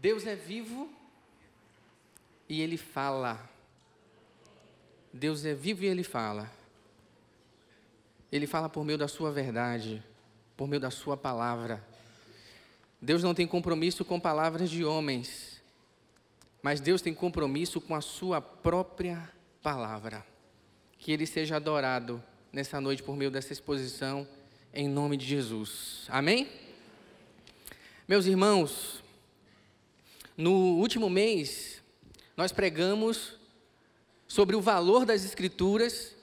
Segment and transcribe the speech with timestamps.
[0.00, 0.90] Deus é vivo
[2.48, 3.38] e Ele fala.
[5.12, 6.50] Deus é vivo e Ele fala.
[8.32, 10.02] Ele fala por meio da Sua verdade,
[10.56, 11.86] por meio da Sua palavra.
[12.98, 15.60] Deus não tem compromisso com palavras de homens,
[16.62, 19.30] mas Deus tem compromisso com a Sua própria
[19.62, 20.24] palavra.
[20.96, 24.26] Que Ele seja adorado nessa noite por meio dessa exposição,
[24.72, 26.06] em nome de Jesus.
[26.08, 26.48] Amém?
[28.08, 28.99] Meus irmãos,
[30.40, 31.82] no último mês,
[32.34, 33.34] nós pregamos
[34.26, 36.16] sobre o valor das Escrituras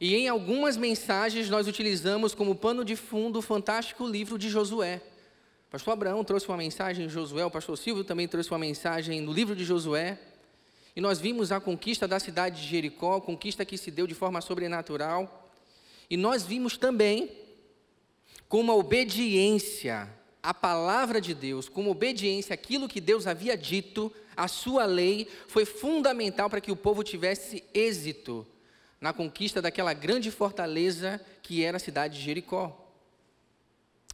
[0.00, 5.02] e em algumas mensagens nós utilizamos como pano de fundo o fantástico livro de Josué.
[5.66, 9.20] O pastor Abraão trouxe uma mensagem em Josué, o pastor Silvio também trouxe uma mensagem
[9.20, 10.18] no livro de Josué.
[10.94, 14.40] E nós vimos a conquista da cidade de Jericó, conquista que se deu de forma
[14.40, 15.50] sobrenatural.
[16.08, 17.30] E nós vimos também
[18.48, 20.08] como a obediência
[20.46, 25.64] à palavra de Deus, como obediência àquilo que Deus havia dito, a sua lei, foi
[25.64, 28.46] fundamental para que o povo tivesse êxito
[29.00, 32.80] na conquista daquela grande fortaleza que era a cidade de Jericó.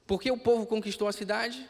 [0.06, 1.68] Por que o povo conquistou a cidade?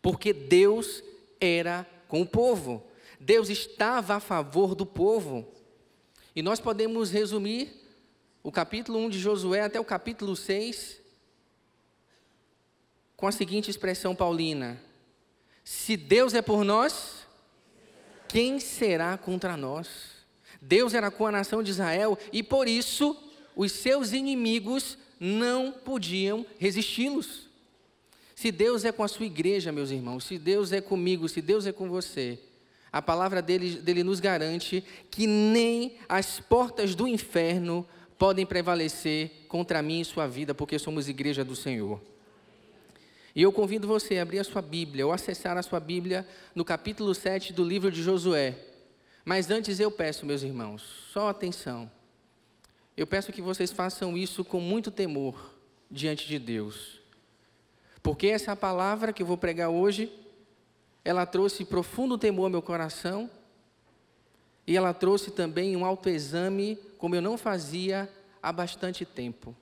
[0.00, 1.04] Porque Deus
[1.38, 2.82] era com o povo.
[3.20, 5.46] Deus estava a favor do povo.
[6.34, 7.70] E nós podemos resumir
[8.42, 10.99] o capítulo 1 de Josué até o capítulo 6
[13.20, 14.80] com a seguinte expressão paulina:
[15.62, 17.26] Se Deus é por nós,
[18.26, 19.88] quem será contra nós?
[20.60, 23.16] Deus era com a nação de Israel e por isso
[23.54, 27.48] os seus inimigos não podiam resisti-los.
[28.34, 31.66] Se Deus é com a sua igreja, meus irmãos, se Deus é comigo, se Deus
[31.66, 32.38] é com você,
[32.90, 37.86] a palavra dele, dele nos garante que nem as portas do inferno
[38.18, 42.00] podem prevalecer contra mim e sua vida, porque somos igreja do Senhor.
[43.34, 46.64] E eu convido você a abrir a sua Bíblia ou acessar a sua Bíblia no
[46.64, 48.58] capítulo 7 do livro de Josué.
[49.24, 50.82] Mas antes eu peço, meus irmãos,
[51.12, 51.90] só atenção.
[52.96, 55.54] Eu peço que vocês façam isso com muito temor
[55.88, 57.00] diante de Deus.
[58.02, 60.12] Porque essa palavra que eu vou pregar hoje,
[61.04, 63.30] ela trouxe profundo temor ao meu coração
[64.66, 68.10] e ela trouxe também um autoexame como eu não fazia
[68.42, 69.54] há bastante tempo.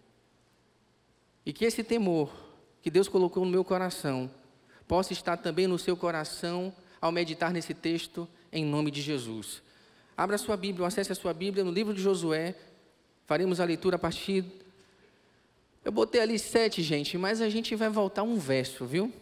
[1.44, 2.47] E que esse temor
[2.88, 4.30] que Deus colocou no meu coração
[4.86, 9.60] possa estar também no seu coração ao meditar nesse texto em nome de Jesus.
[10.16, 12.54] Abra sua Bíblia, acesse a sua Bíblia no livro de Josué.
[13.26, 14.42] Faremos a leitura a partir.
[15.84, 19.12] Eu botei ali sete, gente, mas a gente vai voltar um verso, viu?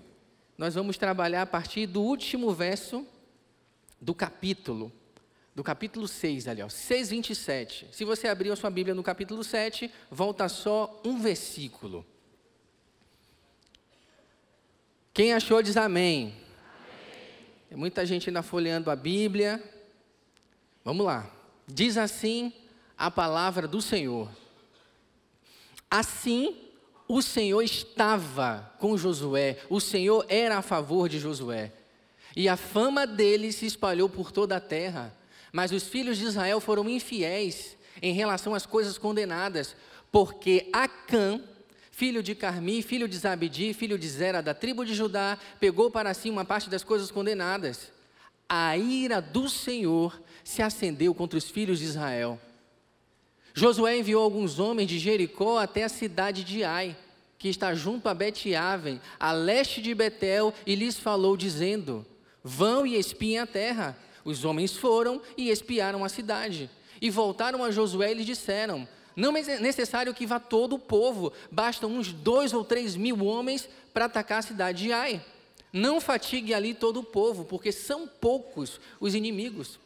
[0.57, 3.05] Nós vamos trabalhar a partir do último verso
[4.01, 4.93] do capítulo.
[5.57, 7.89] Do capítulo 6 ali, ó, 6, 27.
[7.91, 12.07] Se você abrir a sua Bíblia no capítulo 7, volta só um versículo.
[15.17, 16.35] Quem achou diz amém.
[17.71, 19.65] Tem muita gente ainda folheando a Bíblia.
[20.85, 21.31] Vamos lá.
[21.67, 22.53] Diz assim
[22.99, 24.29] a palavra do Senhor.
[25.91, 26.55] Assim,
[27.09, 31.73] o Senhor estava com Josué, o Senhor era a favor de Josué.
[32.37, 35.17] E a fama dele se espalhou por toda a terra.
[35.51, 39.75] Mas os filhos de Israel foram infiéis em relação às coisas condenadas,
[40.13, 41.41] porque Acã,
[41.97, 46.13] filho de Carmi, filho de Zabdi, filho de Zera, da tribo de Judá, pegou para
[46.13, 47.91] si uma parte das coisas condenadas.
[48.47, 52.39] A ira do Senhor se acendeu contra os filhos de Israel.
[53.55, 56.95] Josué enviou alguns homens de Jericó até a cidade de Ai,
[57.39, 62.05] que está junto a Bet-Aven, a leste de Betel, e lhes falou, dizendo:
[62.45, 63.97] Vão e espiem a terra.
[64.23, 66.69] Os homens foram e espiaram a cidade.
[67.01, 71.33] E voltaram a Josué e lhe disseram: não é necessário que vá todo o povo,
[71.51, 75.25] bastam uns dois ou três mil homens para atacar a cidade de Ai.
[75.73, 79.81] Não fatigue ali todo o povo, porque são poucos os inimigos.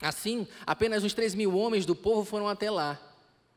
[0.00, 3.00] Assim, apenas uns três mil homens do povo foram até lá.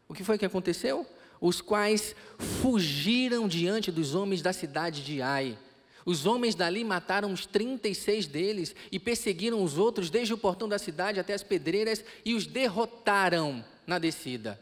[0.08, 1.08] O que foi que aconteceu?
[1.42, 2.16] Os quais
[2.62, 5.58] fugiram diante dos homens da cidade de Ai.
[6.06, 10.78] Os homens dali mataram os 36 deles e perseguiram os outros desde o portão da
[10.78, 14.60] cidade até as pedreiras e os derrotaram na descida.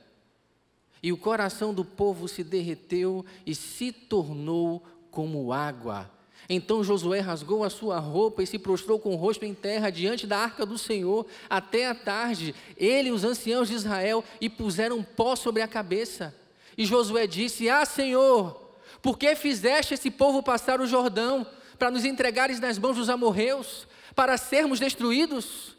[1.03, 6.09] E o coração do povo se derreteu e se tornou como água.
[6.49, 10.27] Então Josué rasgou a sua roupa e se prostrou com o rosto em terra diante
[10.27, 12.53] da arca do Senhor até a tarde.
[12.75, 16.35] Ele e os anciãos de Israel e puseram pó sobre a cabeça.
[16.77, 18.59] E Josué disse: Ah, Senhor,
[19.01, 21.45] por que fizeste esse povo passar o Jordão
[21.79, 25.75] para nos entregares nas mãos dos amorreus, para sermos destruídos?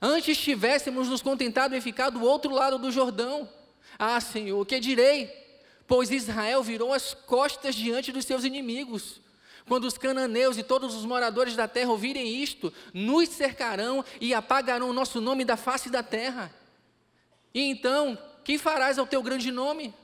[0.00, 3.48] Antes tivéssemos nos contentado em ficar do outro lado do Jordão.
[3.98, 5.30] Ah, Senhor, que direi?
[5.86, 9.20] Pois Israel virou as costas diante dos seus inimigos.
[9.66, 14.90] Quando os cananeus e todos os moradores da terra ouvirem isto, nos cercarão e apagarão
[14.90, 16.54] o nosso nome da face da terra.
[17.54, 19.94] E então, que farás ao teu grande nome?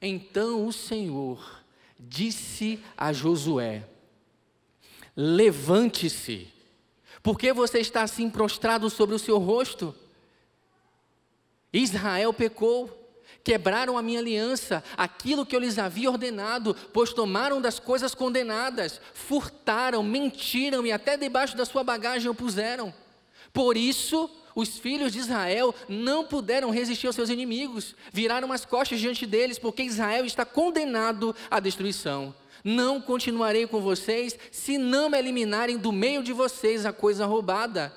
[0.00, 1.62] Então o Senhor
[1.98, 3.88] disse a Josué:
[5.16, 6.48] Levante-se,
[7.22, 9.94] porque você está assim prostrado sobre o seu rosto?
[11.72, 13.02] Israel pecou
[13.42, 19.00] quebraram a minha aliança, aquilo que eu lhes havia ordenado, pois tomaram das coisas condenadas,
[19.12, 22.94] furtaram, mentiram e até debaixo da sua bagagem o puseram.
[23.52, 29.00] Por isso, os filhos de Israel não puderam resistir aos seus inimigos, viraram as costas
[29.00, 32.34] diante deles, porque Israel está condenado à destruição.
[32.64, 37.92] Não continuarei com vocês se não me eliminarem do meio de vocês a coisa roubada.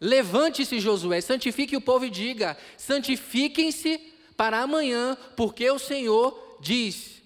[0.00, 3.98] Levante-se, Josué, santifique o povo e diga: santifiquem-se
[4.36, 7.22] para amanhã, porque o Senhor diz: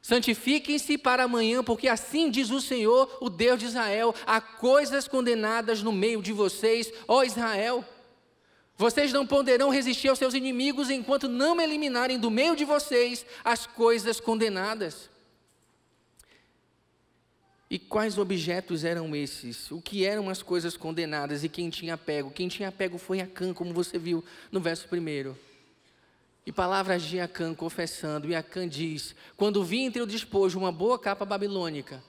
[0.00, 5.82] Santifiquem-se para amanhã, porque assim diz o Senhor, o Deus de Israel: há coisas condenadas
[5.82, 7.84] no meio de vocês, ó Israel.
[8.76, 13.64] Vocês não poderão resistir aos seus inimigos enquanto não eliminarem do meio de vocês as
[13.64, 15.11] coisas condenadas.
[17.72, 19.70] E quais objetos eram esses?
[19.70, 22.30] O que eram as coisas condenadas e quem tinha pego?
[22.30, 25.34] Quem tinha pego foi Acã, como você viu no verso primeiro.
[26.44, 30.98] E palavras de Acã confessando, e Acã diz: Quando vi entre o despojo uma boa
[30.98, 32.04] capa babilônica,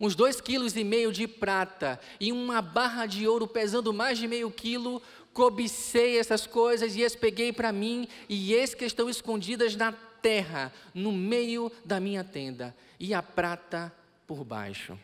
[0.00, 4.26] uns dois quilos e meio de prata e uma barra de ouro pesando mais de
[4.26, 5.02] meio quilo,
[5.34, 10.72] cobicei essas coisas e as peguei para mim, e eis que estão escondidas na terra,
[10.94, 13.92] no meio da minha tenda, e a prata
[14.26, 14.98] por baixo.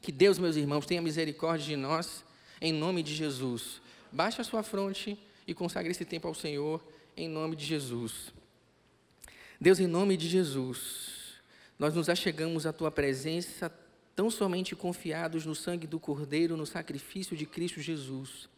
[0.00, 2.24] Que Deus, meus irmãos, tenha misericórdia de nós,
[2.60, 3.80] em nome de Jesus.
[4.12, 6.82] Baixe a sua fronte e consagre esse tempo ao Senhor
[7.16, 8.32] em nome de Jesus.
[9.60, 11.40] Deus, em nome de Jesus,
[11.78, 13.72] nós nos achegamos à tua presença
[14.14, 18.48] tão somente confiados no sangue do Cordeiro, no sacrifício de Cristo Jesus.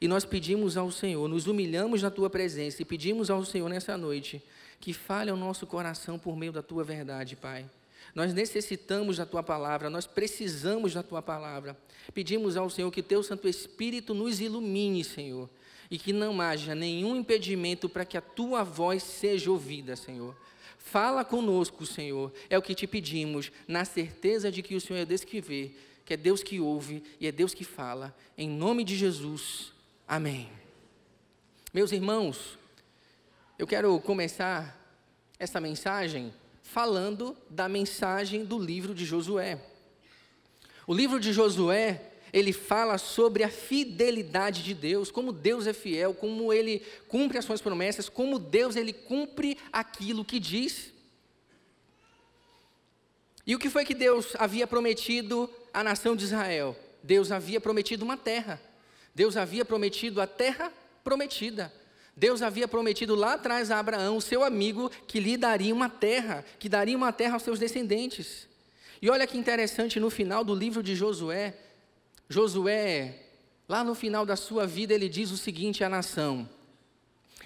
[0.00, 3.96] E nós pedimos ao Senhor, nos humilhamos na tua presença e pedimos ao Senhor nessa
[3.96, 4.42] noite
[4.80, 7.66] que fale ao nosso coração por meio da tua verdade, Pai.
[8.14, 11.76] Nós necessitamos da tua palavra, nós precisamos da tua palavra.
[12.12, 15.48] Pedimos ao Senhor que teu Santo Espírito nos ilumine, Senhor,
[15.90, 20.36] e que não haja nenhum impedimento para que a tua voz seja ouvida, Senhor.
[20.78, 25.04] Fala conosco, Senhor, é o que te pedimos, na certeza de que o Senhor é
[25.04, 25.72] Deus que vê,
[26.04, 28.16] que é Deus que ouve e é Deus que fala.
[28.36, 29.72] Em nome de Jesus,
[30.08, 30.48] amém.
[31.72, 32.58] Meus irmãos,
[33.56, 34.76] eu quero começar
[35.38, 36.32] essa mensagem
[36.72, 39.60] falando da mensagem do livro de Josué.
[40.86, 42.00] O livro de Josué
[42.32, 47.44] ele fala sobre a fidelidade de Deus, como Deus é fiel, como ele cumpre as
[47.44, 50.92] suas promessas, como Deus ele cumpre aquilo que diz.
[53.44, 56.76] E o que foi que Deus havia prometido à nação de Israel?
[57.02, 58.60] Deus havia prometido uma terra.
[59.12, 61.72] Deus havia prometido a terra prometida.
[62.16, 66.68] Deus havia prometido lá atrás a Abraão, seu amigo, que lhe daria uma terra, que
[66.68, 68.48] daria uma terra aos seus descendentes.
[69.00, 71.54] E olha que interessante, no final do livro de Josué,
[72.28, 73.14] Josué,
[73.68, 76.48] lá no final da sua vida, ele diz o seguinte à nação: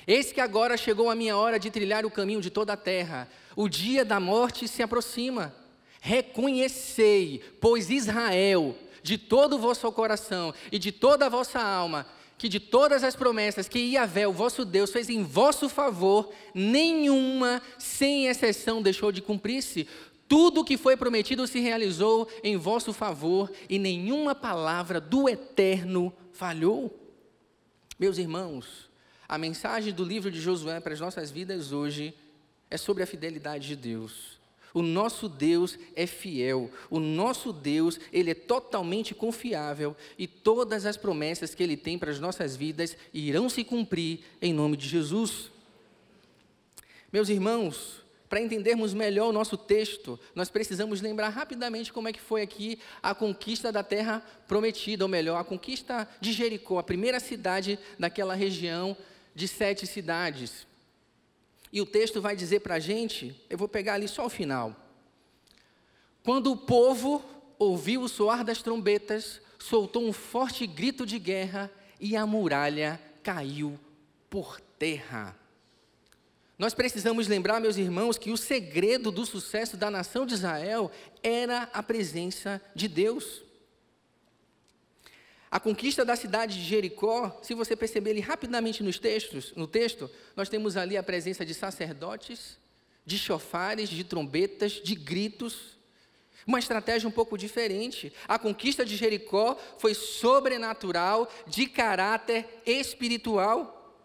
[0.06, 3.28] Eis que agora chegou a minha hora de trilhar o caminho de toda a terra,
[3.54, 5.54] o dia da morte se aproxima.
[6.00, 12.06] Reconhecei, pois Israel, de todo o vosso coração e de toda a vossa alma,
[12.44, 17.62] que de todas as promessas que Iavé, o vosso Deus, fez em vosso favor, nenhuma,
[17.78, 19.88] sem exceção, deixou de cumprir-se.
[20.28, 26.12] Tudo o que foi prometido se realizou em vosso favor e nenhuma palavra do eterno
[26.34, 26.94] falhou.
[27.98, 28.90] Meus irmãos,
[29.26, 32.14] a mensagem do livro de Josué para as nossas vidas hoje
[32.70, 34.33] é sobre a fidelidade de Deus.
[34.74, 40.96] O nosso Deus é fiel, o nosso Deus, ele é totalmente confiável e todas as
[40.96, 45.52] promessas que ele tem para as nossas vidas irão se cumprir em nome de Jesus.
[47.12, 52.20] Meus irmãos, para entendermos melhor o nosso texto, nós precisamos lembrar rapidamente como é que
[52.20, 57.20] foi aqui a conquista da terra prometida, ou melhor, a conquista de Jericó, a primeira
[57.20, 58.96] cidade daquela região
[59.36, 60.66] de sete cidades.
[61.74, 64.76] E o texto vai dizer para a gente, eu vou pegar ali só o final.
[66.22, 67.20] Quando o povo
[67.58, 73.76] ouviu o soar das trombetas, soltou um forte grito de guerra e a muralha caiu
[74.30, 75.36] por terra.
[76.56, 80.92] Nós precisamos lembrar, meus irmãos, que o segredo do sucesso da nação de Israel
[81.24, 83.42] era a presença de Deus.
[85.54, 90.10] A conquista da cidade de Jericó, se você perceber ali rapidamente nos textos, no texto,
[90.34, 92.58] nós temos ali a presença de sacerdotes,
[93.06, 95.78] de chofares, de trombetas, de gritos.
[96.44, 98.12] Uma estratégia um pouco diferente.
[98.26, 103.96] A conquista de Jericó foi sobrenatural, de caráter espiritual.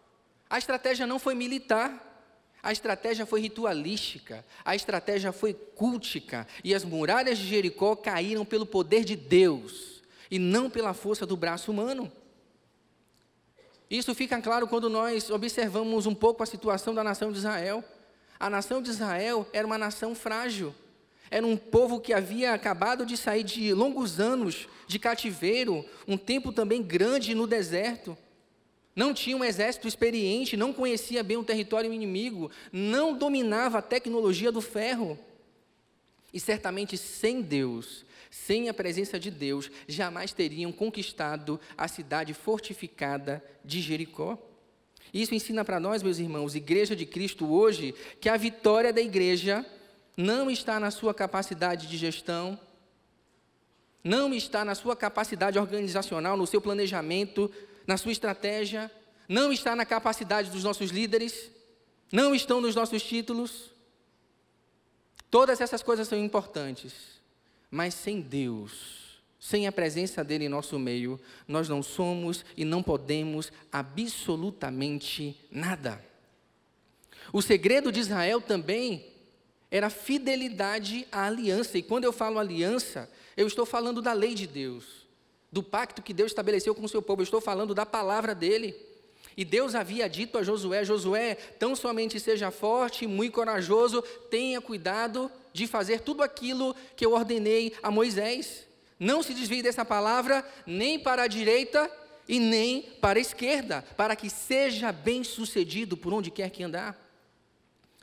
[0.47, 2.29] A estratégia não foi militar.
[2.61, 8.65] A estratégia foi ritualística, a estratégia foi cultica, e as muralhas de Jericó caíram pelo
[8.65, 9.98] poder de Deus
[10.29, 12.11] e não pela força do braço humano.
[13.89, 17.83] Isso fica claro quando nós observamos um pouco a situação da nação de Israel.
[18.39, 20.73] A nação de Israel era uma nação frágil,
[21.31, 26.51] era um povo que havia acabado de sair de longos anos de cativeiro, um tempo
[26.51, 28.17] também grande no deserto.
[28.95, 34.51] Não tinha um exército experiente, não conhecia bem o território inimigo, não dominava a tecnologia
[34.51, 35.17] do ferro.
[36.33, 43.43] E certamente sem Deus, sem a presença de Deus, jamais teriam conquistado a cidade fortificada
[43.65, 44.37] de Jericó.
[45.13, 49.65] Isso ensina para nós, meus irmãos, Igreja de Cristo hoje, que a vitória da igreja
[50.15, 52.59] não está na sua capacidade de gestão,
[54.03, 57.51] não está na sua capacidade organizacional, no seu planejamento,
[57.87, 58.91] na sua estratégia,
[59.27, 61.49] não está na capacidade dos nossos líderes,
[62.11, 63.71] não estão nos nossos títulos.
[65.29, 67.18] Todas essas coisas são importantes,
[67.69, 72.83] mas sem Deus, sem a presença dele em nosso meio, nós não somos e não
[72.83, 76.03] podemos absolutamente nada.
[77.31, 79.05] O segredo de Israel também
[79.71, 81.77] era fidelidade à aliança.
[81.77, 85.07] E quando eu falo aliança, eu estou falando da lei de Deus,
[85.51, 88.75] do pacto que Deus estabeleceu com o seu povo, eu estou falando da palavra dele.
[89.37, 95.31] E Deus havia dito a Josué: Josué, tão somente seja forte muito corajoso, tenha cuidado
[95.53, 98.67] de fazer tudo aquilo que eu ordenei a Moisés.
[98.99, 101.89] Não se desvie dessa palavra, nem para a direita
[102.27, 106.97] e nem para a esquerda, para que seja bem sucedido por onde quer que andar.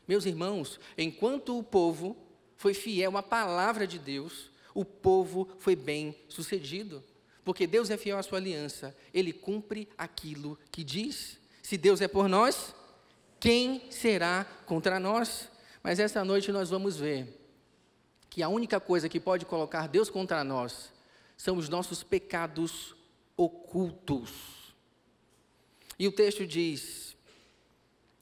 [0.09, 2.17] Meus irmãos, enquanto o povo
[2.57, 7.03] foi fiel à palavra de Deus, o povo foi bem sucedido.
[7.45, 11.39] Porque Deus é fiel à sua aliança, ele cumpre aquilo que diz.
[11.63, 12.75] Se Deus é por nós,
[13.39, 15.49] quem será contra nós?
[15.87, 17.29] Mas essa noite nós vamos ver
[18.29, 20.93] que a única coisa que pode colocar Deus contra nós
[21.37, 22.97] são os nossos pecados
[23.37, 24.75] ocultos.
[25.97, 27.17] E o texto diz: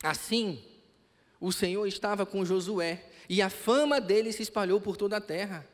[0.03, 0.63] Assim,
[1.41, 5.67] o Senhor estava com Josué, e a fama dele se espalhou por toda a terra.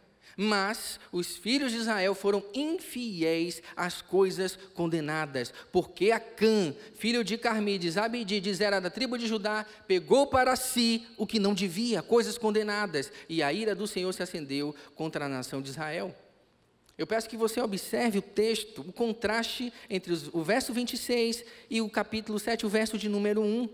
[0.42, 7.98] Mas os filhos de Israel foram infiéis às coisas condenadas, porque Acã, filho de Carmides,
[7.98, 13.12] Abidides, era da tribo de Judá, pegou para si o que não devia, coisas condenadas,
[13.28, 16.16] e a ira do Senhor se acendeu contra a nação de Israel.
[16.96, 21.90] Eu peço que você observe o texto, o contraste entre o verso 26 e o
[21.90, 23.68] capítulo 7, o verso de número 1.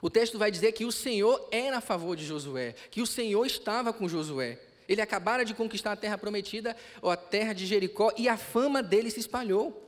[0.00, 3.44] O texto vai dizer que o Senhor era a favor de Josué, que o Senhor
[3.44, 4.67] estava com Josué.
[4.88, 8.82] Ele acabara de conquistar a terra prometida, ou a terra de Jericó, e a fama
[8.82, 9.84] dele se espalhou.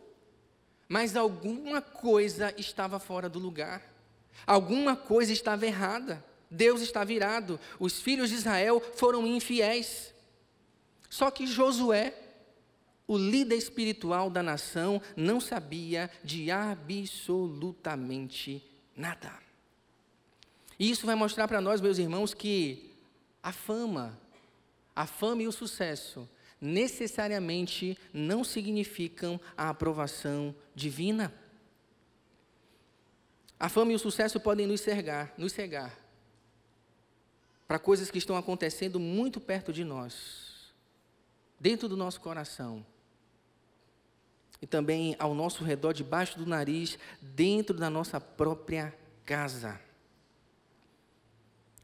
[0.89, 3.83] Mas alguma coisa estava fora do lugar.
[4.47, 6.23] Alguma coisa estava errada.
[6.51, 7.59] Deus estava virado.
[7.79, 10.13] Os filhos de Israel foram infiéis.
[11.09, 12.13] Só que Josué,
[13.07, 18.63] o líder espiritual da nação, não sabia de absolutamente
[18.97, 19.33] nada.
[20.79, 22.91] E isso vai mostrar para nós, meus irmãos, que
[23.43, 24.19] a fama,
[25.01, 26.29] a fama e o sucesso
[26.61, 31.33] necessariamente não significam a aprovação divina.
[33.59, 35.99] A fama e o sucesso podem nos cegar, nos cegar
[37.67, 40.71] para coisas que estão acontecendo muito perto de nós,
[41.59, 42.85] dentro do nosso coração,
[44.61, 49.81] e também ao nosso redor, debaixo do nariz, dentro da nossa própria casa.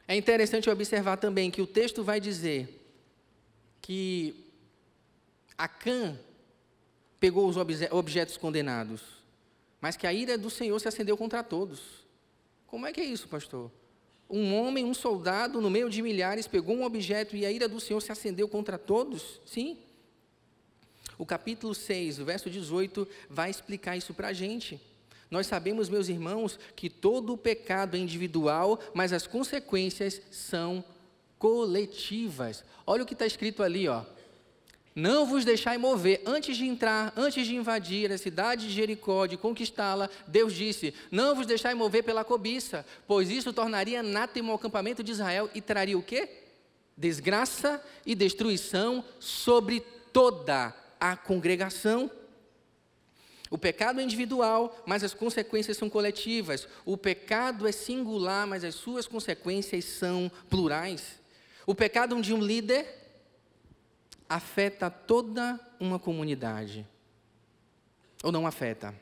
[0.06, 2.82] É interessante observar também que o texto vai dizer
[3.86, 4.34] que
[5.56, 6.18] Acã
[7.20, 9.00] pegou os objetos condenados,
[9.80, 12.04] mas que a ira do Senhor se acendeu contra todos.
[12.66, 13.70] Como é que é isso, pastor?
[14.28, 17.78] Um homem, um soldado, no meio de milhares, pegou um objeto e a ira do
[17.78, 19.40] Senhor se acendeu contra todos?
[19.46, 19.78] Sim.
[21.16, 24.80] O capítulo 6, o verso 18, vai explicar isso para a gente.
[25.30, 30.84] Nós sabemos, meus irmãos, que todo o pecado é individual, mas as consequências são
[31.38, 32.64] coletivas.
[32.86, 34.04] Olha o que está escrito ali, ó.
[34.96, 36.22] Não vos deixai mover.
[36.24, 41.34] Antes de entrar, antes de invadir a cidade de Jericó, de conquistá-la, Deus disse: Não
[41.34, 45.98] vos deixai mover pela cobiça, pois isso tornaria anátema o acampamento de Israel e traria
[45.98, 46.26] o quê?
[46.96, 49.80] Desgraça e destruição sobre
[50.14, 52.10] toda a congregação.
[53.50, 56.66] O pecado é individual, mas as consequências são coletivas.
[56.86, 61.20] O pecado é singular, mas as suas consequências são plurais.
[61.66, 62.86] O pecado de um líder
[64.28, 66.86] afeta toda uma comunidade.
[68.22, 68.94] Ou não afeta?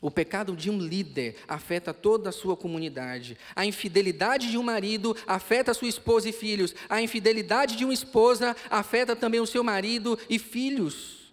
[0.00, 3.36] O pecado de um líder afeta toda a sua comunidade.
[3.54, 6.74] A infidelidade de um marido afeta sua esposa e filhos.
[6.88, 11.32] A infidelidade de uma esposa afeta também o seu marido e filhos.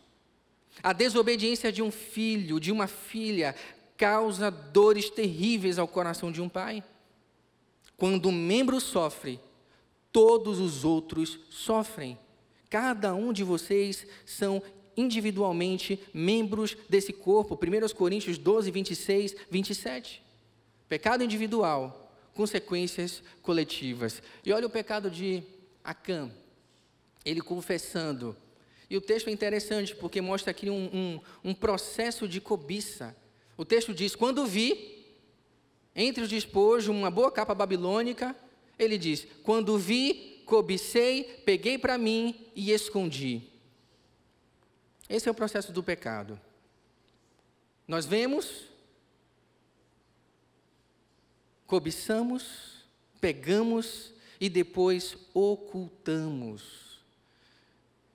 [0.81, 3.55] A desobediência de um filho, de uma filha,
[3.97, 6.83] causa dores terríveis ao coração de um pai.
[7.95, 9.39] Quando um membro sofre,
[10.13, 12.17] todos os outros sofrem.
[12.69, 14.61] Cada um de vocês são
[14.95, 17.55] individualmente membros desse corpo.
[17.55, 20.23] 1 Coríntios 12, 26, 27.
[20.87, 24.21] Pecado individual, consequências coletivas.
[24.45, 25.43] E olha o pecado de
[25.83, 26.31] Acã,
[27.25, 28.35] ele confessando.
[28.89, 33.15] E o texto é interessante porque mostra aqui um, um, um processo de cobiça.
[33.57, 35.03] O texto diz: Quando vi,
[35.95, 38.35] entre os despojos, uma boa capa babilônica,
[38.83, 43.41] ele diz: Quando vi, cobicei, peguei para mim e escondi.
[45.09, 46.39] Esse é o processo do pecado.
[47.87, 48.65] Nós vemos,
[51.67, 52.85] cobiçamos,
[53.19, 56.83] pegamos e depois ocultamos.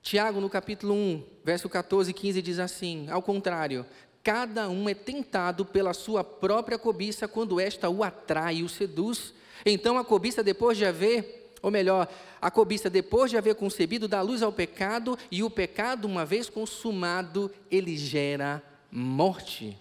[0.02, 3.84] Tiago, no capítulo 1, verso 14 e 15, diz assim: Ao contrário,
[4.22, 9.34] cada um é tentado pela sua própria cobiça quando esta o atrai e o seduz.
[9.64, 12.08] Então a cobiça, depois de haver ou melhor,
[12.40, 16.48] a cobiça, depois de haver concebido, dá luz ao pecado, e o pecado, uma vez
[16.48, 19.76] consumado, ele gera morte.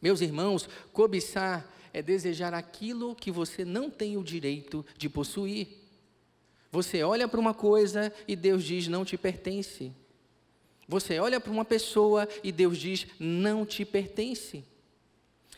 [0.00, 5.68] Meus irmãos, cobiçar é desejar aquilo que você não tem o direito de possuir.
[6.70, 9.92] Você olha para uma coisa e Deus diz: não te pertence.
[10.88, 14.64] Você olha para uma pessoa e Deus diz: não te pertence.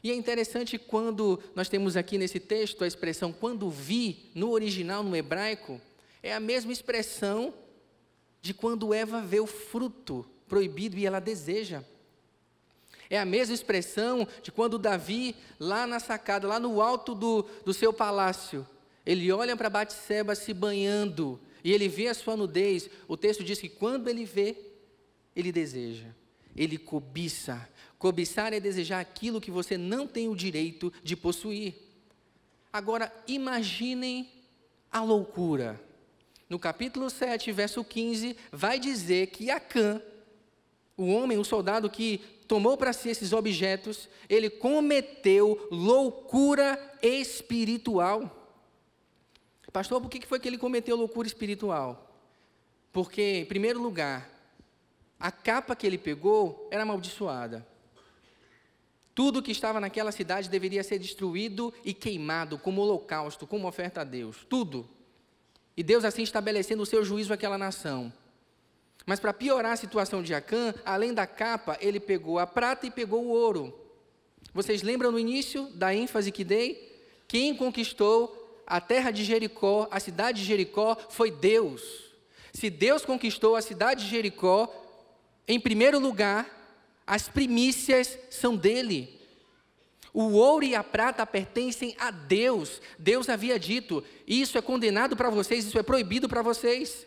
[0.04, 5.02] E é interessante quando nós temos aqui nesse texto a expressão quando vi, no original,
[5.02, 5.80] no hebraico,
[6.22, 7.54] é a mesma expressão
[8.42, 11.82] de quando Eva vê o fruto proibido e ela deseja.
[13.08, 17.72] É a mesma expressão de quando Davi, lá na sacada, lá no alto do, do
[17.72, 18.66] seu palácio,
[19.06, 22.90] ele olha para Batseba se banhando e ele vê a sua nudez.
[23.08, 24.54] O texto diz que quando ele vê,
[25.34, 26.08] ele deseja,
[26.56, 27.68] ele cobiça,
[28.04, 31.74] Cobiçar é desejar aquilo que você não tem o direito de possuir.
[32.70, 34.30] Agora, imaginem
[34.92, 35.82] a loucura.
[36.46, 40.02] No capítulo 7, verso 15, vai dizer que Acã,
[40.98, 48.52] o homem, o soldado que tomou para si esses objetos, ele cometeu loucura espiritual.
[49.72, 52.14] Pastor, por que foi que ele cometeu loucura espiritual?
[52.92, 54.30] Porque, em primeiro lugar,
[55.18, 57.66] a capa que ele pegou era amaldiçoada.
[59.14, 64.04] Tudo que estava naquela cidade deveria ser destruído e queimado como holocausto, como oferta a
[64.04, 64.44] Deus.
[64.48, 64.88] Tudo.
[65.76, 68.12] E Deus assim estabelecendo o seu juízo àquela nação.
[69.06, 72.90] Mas para piorar a situação de Acã, além da capa, ele pegou a prata e
[72.90, 73.72] pegou o ouro.
[74.52, 76.92] Vocês lembram no início da ênfase que dei?
[77.28, 81.82] Quem conquistou a terra de Jericó, a cidade de Jericó, foi Deus.
[82.52, 84.72] Se Deus conquistou a cidade de Jericó,
[85.46, 86.48] em primeiro lugar,
[87.06, 89.20] as primícias são dele.
[90.12, 92.80] O ouro e a prata pertencem a Deus.
[92.98, 97.06] Deus havia dito: isso é condenado para vocês, isso é proibido para vocês.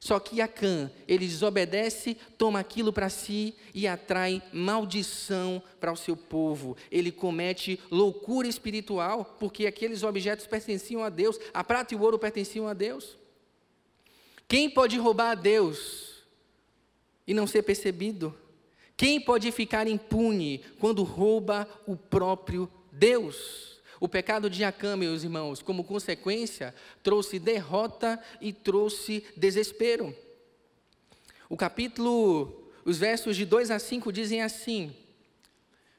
[0.00, 6.16] Só que Acã, ele desobedece, toma aquilo para si e atrai maldição para o seu
[6.16, 6.76] povo.
[6.90, 12.18] Ele comete loucura espiritual, porque aqueles objetos pertenciam a Deus, a prata e o ouro
[12.18, 13.16] pertenciam a Deus.
[14.48, 16.11] Quem pode roubar a Deus
[17.26, 18.34] e não ser percebido?
[18.96, 23.80] Quem pode ficar impune quando rouba o próprio Deus?
[23.98, 30.14] O pecado de Acã, meus irmãos, como consequência, trouxe derrota e trouxe desespero.
[31.48, 34.92] O capítulo, os versos de 2 a 5 dizem assim: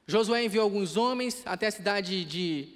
[0.06, 2.68] Josué enviou alguns homens até a cidade de,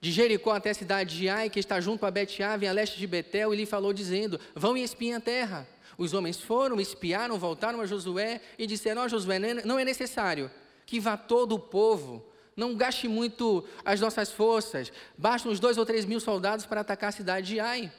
[0.00, 3.06] de Jericó, até a cidade de Ai, que está junto a Bet-Ave, a leste de
[3.06, 5.66] Betel, e lhe falou, dizendo: Vão e espiem a terra.
[5.98, 10.50] Os homens foram, espiaram, voltaram a Josué e disseram: Ó oh, Josué, não é necessário
[10.84, 12.24] que vá todo o povo,
[12.56, 17.08] não gaste muito as nossas forças, bastam uns dois ou três mil soldados para atacar
[17.08, 17.92] a cidade de Ai.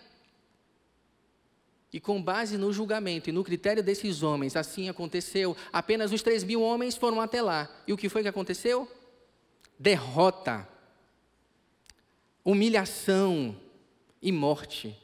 [1.91, 5.55] E com base no julgamento e no critério desses homens, assim aconteceu.
[5.71, 7.69] Apenas os três mil homens foram até lá.
[7.87, 8.91] E o que foi que aconteceu?
[9.79, 10.67] Derrota,
[12.43, 13.55] humilhação
[14.21, 14.97] e morte.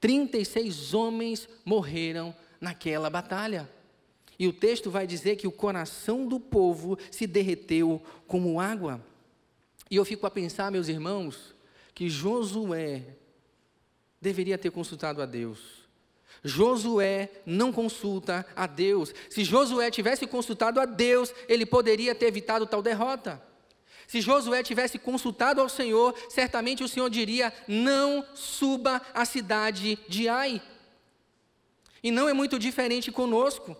[0.00, 3.68] 36 homens morreram naquela batalha.
[4.38, 9.04] E o texto vai dizer que o coração do povo se derreteu como água.
[9.90, 11.54] E eu fico a pensar, meus irmãos,
[11.94, 13.02] que Josué
[14.20, 15.88] deveria ter consultado a Deus.
[16.44, 19.12] Josué não consulta a Deus.
[19.28, 23.42] Se Josué tivesse consultado a Deus, ele poderia ter evitado tal derrota.
[24.08, 30.28] Se Josué tivesse consultado ao Senhor, certamente o Senhor diria: Não suba a cidade de
[30.28, 30.62] Ai.
[32.02, 33.76] E não é muito diferente conosco.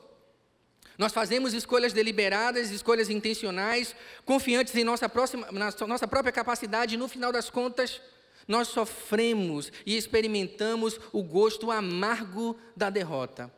[0.98, 7.08] Nós fazemos escolhas deliberadas, escolhas intencionais, confiantes em nossa, próxima, nossa própria capacidade, e no
[7.08, 8.00] final das contas,
[8.46, 13.57] nós sofremos e experimentamos o gosto amargo da derrota.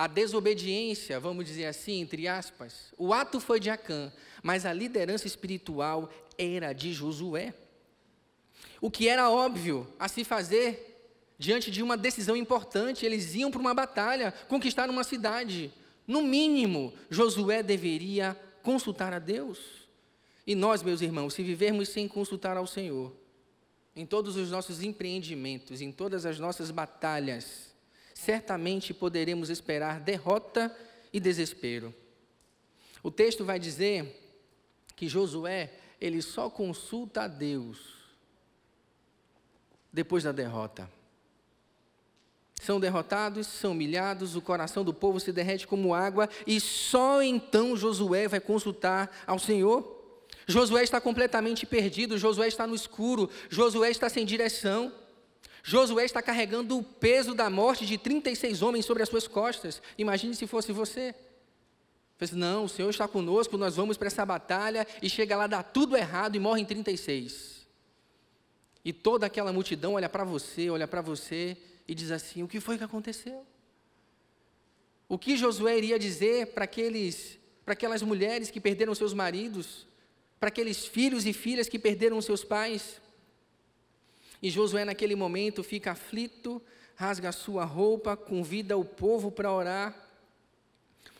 [0.00, 4.10] A desobediência, vamos dizer assim, entre aspas, o ato foi de Acã,
[4.42, 7.52] mas a liderança espiritual era de Josué.
[8.80, 13.60] O que era óbvio a se fazer diante de uma decisão importante, eles iam para
[13.60, 15.70] uma batalha, conquistar uma cidade.
[16.06, 19.58] No mínimo, Josué deveria consultar a Deus.
[20.46, 23.14] E nós, meus irmãos, se vivermos sem consultar ao Senhor,
[23.94, 27.69] em todos os nossos empreendimentos, em todas as nossas batalhas,
[28.24, 30.74] certamente poderemos esperar derrota
[31.12, 31.94] e desespero.
[33.02, 34.14] O texto vai dizer
[34.94, 37.78] que Josué, ele só consulta a Deus
[39.90, 40.90] depois da derrota.
[42.60, 47.74] São derrotados, são humilhados, o coração do povo se derrete como água, e só então
[47.74, 49.98] Josué vai consultar ao Senhor.
[50.46, 54.92] Josué está completamente perdido, Josué está no escuro, Josué está sem direção.
[55.62, 59.82] Josué está carregando o peso da morte de 36 homens sobre as suas costas.
[59.98, 61.14] Imagine se fosse você.
[62.16, 65.62] Fez, não, o Senhor está conosco, nós vamos para essa batalha e chega lá, dá
[65.62, 67.66] tudo errado e morre em 36.
[68.84, 72.60] E toda aquela multidão olha para você, olha para você e diz assim: o que
[72.60, 73.44] foi que aconteceu?
[75.08, 79.86] O que Josué iria dizer para aqueles, para aquelas mulheres que perderam seus maridos,
[80.38, 83.00] para aqueles filhos e filhas que perderam seus pais?
[84.42, 86.62] E Josué, naquele momento, fica aflito,
[86.94, 90.08] rasga a sua roupa, convida o povo para orar.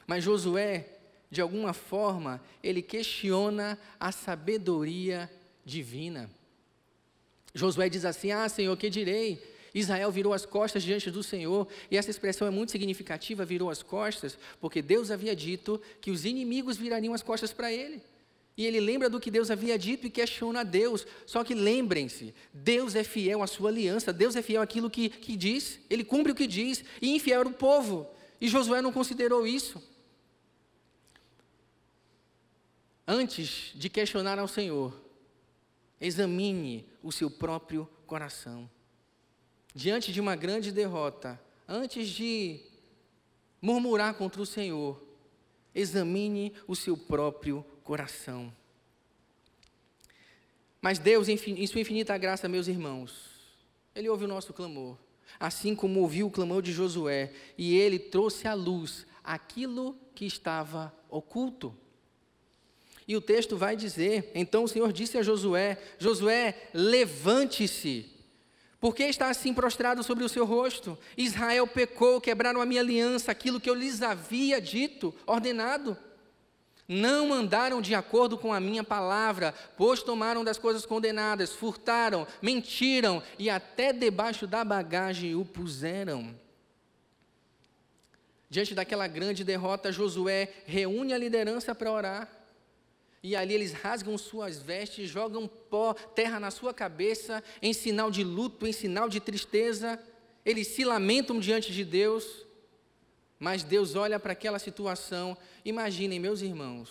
[0.06, 0.98] Mas Josué,
[1.30, 5.30] de alguma forma, ele questiona a sabedoria
[5.64, 6.30] divina.
[7.54, 9.42] Josué diz assim: Ah, Senhor, que direi?
[9.74, 13.83] Israel virou as costas diante do Senhor, e essa expressão é muito significativa, virou as
[13.83, 18.02] costas, porque Deus havia dito que os inimigos virariam as costas para ele.
[18.61, 21.07] E ele lembra do que Deus havia dito e questiona Deus.
[21.25, 25.35] Só que lembrem-se, Deus é fiel à sua aliança, Deus é fiel àquilo que, que
[25.35, 28.07] diz, ele cumpre o que diz, e infiel era o povo.
[28.38, 29.83] E Josué não considerou isso.
[33.09, 34.94] Antes de questionar ao Senhor,
[35.99, 38.68] examine o seu próprio coração
[39.75, 42.61] diante de uma grande derrota, antes de
[43.62, 45.03] murmurar contra o Senhor,
[45.75, 48.53] examine o seu próprio coração.
[50.81, 53.33] Mas Deus, em sua infinita graça, meus irmãos,
[53.96, 54.96] Ele ouve o nosso clamor,
[55.40, 60.94] assim como ouviu o clamor de Josué, e Ele trouxe à luz aquilo que estava
[61.09, 61.76] oculto.
[63.09, 68.09] E o texto vai dizer: Então o Senhor disse a Josué: Josué, levante-se
[68.81, 70.96] por que está assim prostrado sobre o seu rosto?
[71.16, 75.98] Israel pecou, quebraram a minha aliança, aquilo que eu lhes havia dito, ordenado.
[76.92, 83.22] Não andaram de acordo com a minha palavra, pois tomaram das coisas condenadas, furtaram, mentiram
[83.38, 86.35] e até debaixo da bagagem o puseram.
[88.48, 92.29] Diante daquela grande derrota, Josué reúne a liderança para orar.
[93.22, 98.24] E ali eles rasgam suas vestes, jogam pó, terra na sua cabeça, em sinal de
[98.24, 99.96] luto, em sinal de tristeza.
[100.44, 102.49] Eles se lamentam diante de Deus.
[103.40, 105.35] Mas Deus olha para aquela situação.
[105.64, 106.90] Imaginem, meus irmãos,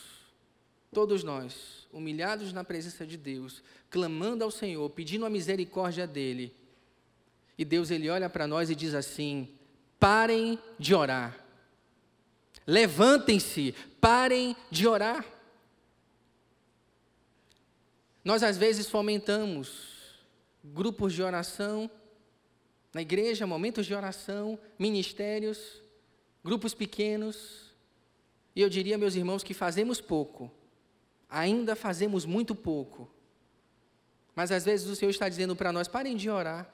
[0.91, 6.51] todos nós, humilhados na presença de Deus, clamando ao Senhor, pedindo a misericórdia dele.
[7.55, 9.47] E Deus ele olha para nós e diz assim:
[9.99, 11.37] parem de orar.
[12.65, 15.23] Levantem-se, parem de orar.
[18.23, 20.17] Nós às vezes fomentamos
[20.63, 21.89] grupos de oração
[22.91, 25.79] na igreja, momentos de oração, ministérios,
[26.43, 27.73] grupos pequenos.
[28.55, 30.51] E eu diria, meus irmãos, que fazemos pouco.
[31.29, 33.09] Ainda fazemos muito pouco.
[34.35, 36.67] Mas às vezes o Senhor está dizendo para nós: parem de orar.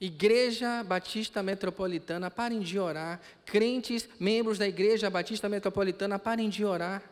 [0.00, 3.20] Igreja Batista Metropolitana, parem de orar.
[3.44, 7.02] Crentes, membros da Igreja Batista Metropolitana, parem de orar.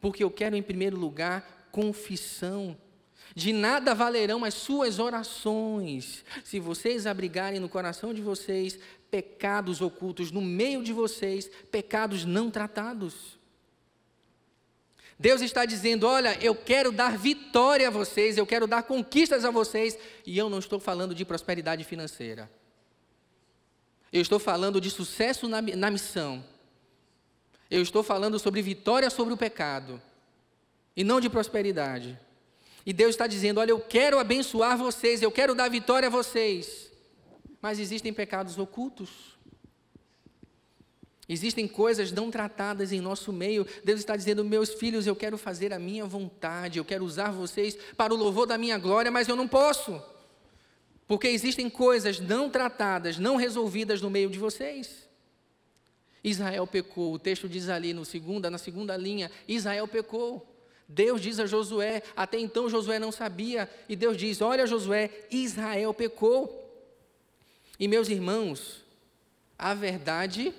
[0.00, 2.76] Porque eu quero, em primeiro lugar, confissão.
[3.34, 8.78] De nada valerão as suas orações, se vocês abrigarem no coração de vocês
[9.10, 13.38] pecados ocultos, no meio de vocês, pecados não tratados.
[15.18, 19.50] Deus está dizendo: olha, eu quero dar vitória a vocês, eu quero dar conquistas a
[19.50, 22.50] vocês, e eu não estou falando de prosperidade financeira.
[24.12, 26.44] Eu estou falando de sucesso na, na missão.
[27.70, 30.00] Eu estou falando sobre vitória sobre o pecado.
[30.96, 32.18] E não de prosperidade.
[32.84, 36.89] E Deus está dizendo: Olha, eu quero abençoar vocês, eu quero dar vitória a vocês.
[37.60, 39.38] Mas existem pecados ocultos.
[41.28, 43.64] Existem coisas não tratadas em nosso meio.
[43.84, 47.76] Deus está dizendo: Meus filhos, eu quero fazer a minha vontade, eu quero usar vocês
[47.96, 50.02] para o louvor da minha glória, mas eu não posso.
[51.06, 55.08] Porque existem coisas não tratadas, não resolvidas no meio de vocês.
[56.22, 57.14] Israel pecou.
[57.14, 60.46] O texto diz ali no segunda, na segunda linha: Israel pecou.
[60.88, 65.94] Deus diz a Josué, até então Josué não sabia, e Deus diz: Olha, Josué, Israel
[65.94, 66.59] pecou.
[67.80, 68.84] E meus irmãos,
[69.58, 70.52] a verdade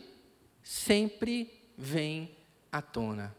[0.64, 2.36] sempre vem
[2.72, 3.36] à tona.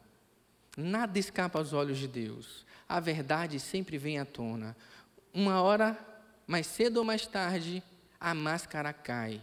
[0.77, 2.65] Nada escapa aos olhos de Deus.
[2.89, 4.77] A verdade sempre vem à tona.
[5.35, 5.99] Uma hora,
[6.47, 7.83] mais cedo ou mais tarde,
[8.21, 9.43] a máscara cai.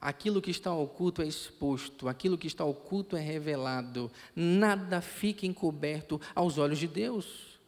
[0.00, 4.10] Aquilo que está oculto é exposto, aquilo que está oculto é revelado.
[4.34, 7.60] Nada fica encoberto aos olhos de Deus.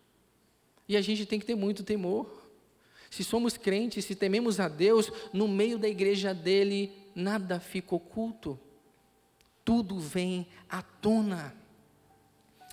[0.89, 2.44] E a gente tem que ter muito temor.
[3.15, 8.59] Se somos crentes, se tememos a Deus, no meio da igreja dele, nada fica oculto.
[9.65, 11.55] Tudo vem à tona.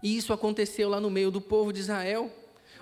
[0.02, 2.34] E isso aconteceu lá no meio do povo de Israel.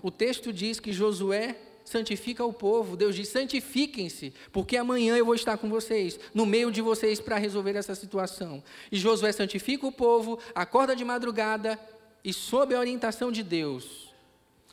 [0.01, 2.95] O texto diz que Josué santifica o povo.
[2.95, 7.37] Deus diz: santifiquem-se, porque amanhã eu vou estar com vocês, no meio de vocês, para
[7.37, 8.63] resolver essa situação.
[8.89, 11.77] E Josué santifica o povo, acorda de madrugada
[12.23, 14.08] e, sob a orientação de Deus,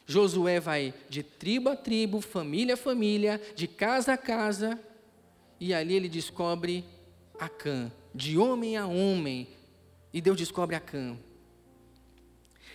[0.06, 4.80] Josué vai de tribo a tribo, família a família, de casa a casa,
[5.58, 6.84] e ali ele descobre
[7.38, 9.48] Acã, de homem a homem,
[10.12, 11.18] e Deus descobre Acã.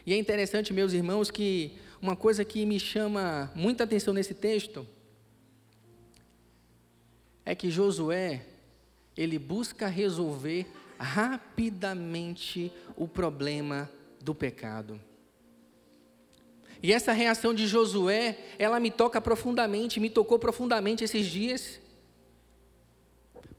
[0.05, 4.85] E é interessante, meus irmãos, que uma coisa que me chama muita atenção nesse texto
[7.45, 8.45] é que Josué,
[9.15, 10.67] ele busca resolver
[10.97, 13.89] rapidamente o problema
[14.19, 14.99] do pecado.
[16.83, 21.79] E essa reação de Josué, ela me toca profundamente, me tocou profundamente esses dias,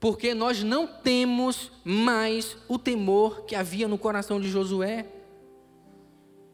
[0.00, 5.06] porque nós não temos mais o temor que havia no coração de Josué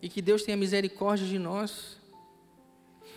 [0.02, 1.96] e que Deus tenha misericórdia de nós.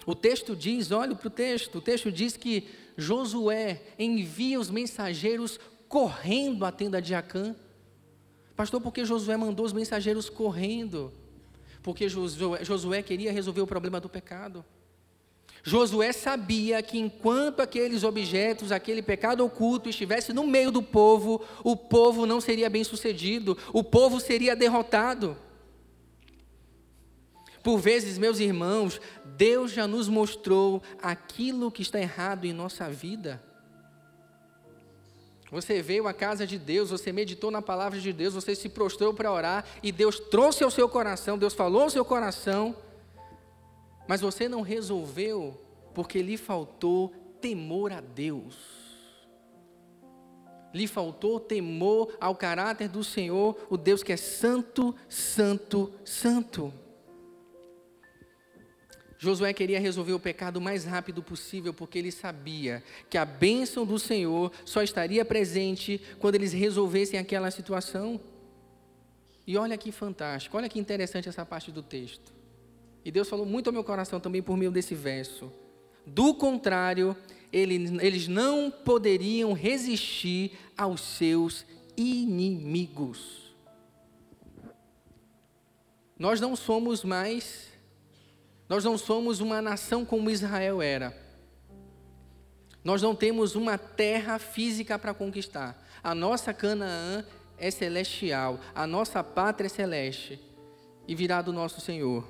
[0.05, 5.59] O texto diz, olhe para o texto, o texto diz que Josué envia os mensageiros
[5.89, 7.53] correndo à tenda de Acã.
[8.55, 11.11] Pastor, por que Josué mandou os mensageiros correndo?
[11.81, 14.63] Porque Josué, Josué queria resolver o problema do pecado.
[15.63, 21.75] Josué sabia que enquanto aqueles objetos, aquele pecado oculto estivesse no meio do povo, o
[21.75, 25.37] povo não seria bem sucedido, o povo seria derrotado.
[27.63, 28.99] Por vezes, meus irmãos,
[29.37, 33.41] Deus já nos mostrou aquilo que está errado em nossa vida.
[35.51, 39.13] Você veio à casa de Deus, você meditou na palavra de Deus, você se prostrou
[39.13, 42.73] para orar e Deus trouxe ao seu coração, Deus falou ao seu coração,
[44.07, 45.59] mas você não resolveu
[45.93, 48.55] porque lhe faltou temor a Deus.
[50.73, 56.73] Lhe faltou temor ao caráter do Senhor, o Deus que é santo, santo, santo.
[59.21, 63.85] Josué queria resolver o pecado o mais rápido possível, porque ele sabia que a bênção
[63.85, 68.19] do Senhor só estaria presente quando eles resolvessem aquela situação.
[69.45, 72.33] E olha que fantástico, olha que interessante essa parte do texto.
[73.05, 75.53] E Deus falou muito ao meu coração também por meio desse verso.
[76.03, 77.15] Do contrário,
[77.53, 81.63] eles não poderiam resistir aos seus
[81.95, 83.53] inimigos.
[86.17, 87.70] Nós não somos mais
[88.71, 91.13] nós não somos uma nação como Israel era.
[92.85, 95.85] Nós não temos uma terra física para conquistar.
[96.01, 97.25] A nossa Canaã
[97.57, 100.39] é celestial, a nossa pátria é celeste
[101.05, 102.25] e virá do nosso Senhor.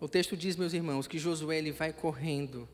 [0.00, 2.68] O texto diz, meus irmãos, que Josué ele vai correndo.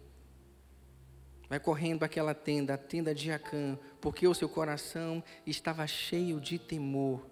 [1.49, 6.59] Vai correndo aquela tenda, a tenda de Acã, porque o seu coração estava cheio de
[6.59, 7.25] temor.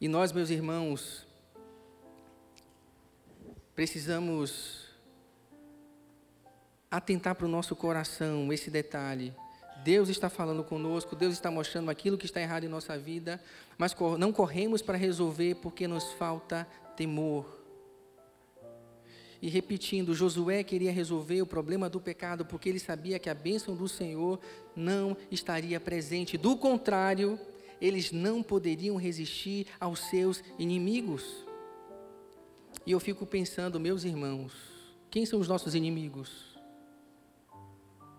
[0.00, 1.26] E nós, meus irmãos,
[3.74, 4.86] precisamos
[6.90, 9.34] atentar para o nosso coração esse detalhe.
[9.82, 13.42] Deus está falando conosco, Deus está mostrando aquilo que está errado em nossa vida,
[13.78, 16.66] mas não corremos para resolver porque nos falta
[16.96, 17.55] temor.
[19.40, 23.74] E repetindo, Josué queria resolver o problema do pecado porque ele sabia que a bênção
[23.74, 24.40] do Senhor
[24.74, 26.38] não estaria presente.
[26.38, 27.38] Do contrário,
[27.80, 31.46] eles não poderiam resistir aos seus inimigos.
[32.86, 34.52] E eu fico pensando, meus irmãos,
[35.10, 36.56] quem são os nossos inimigos?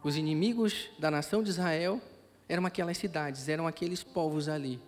[0.03, 2.01] Os inimigos da nação de Israel
[2.47, 4.79] eram aquelas cidades, eram aqueles povos ali.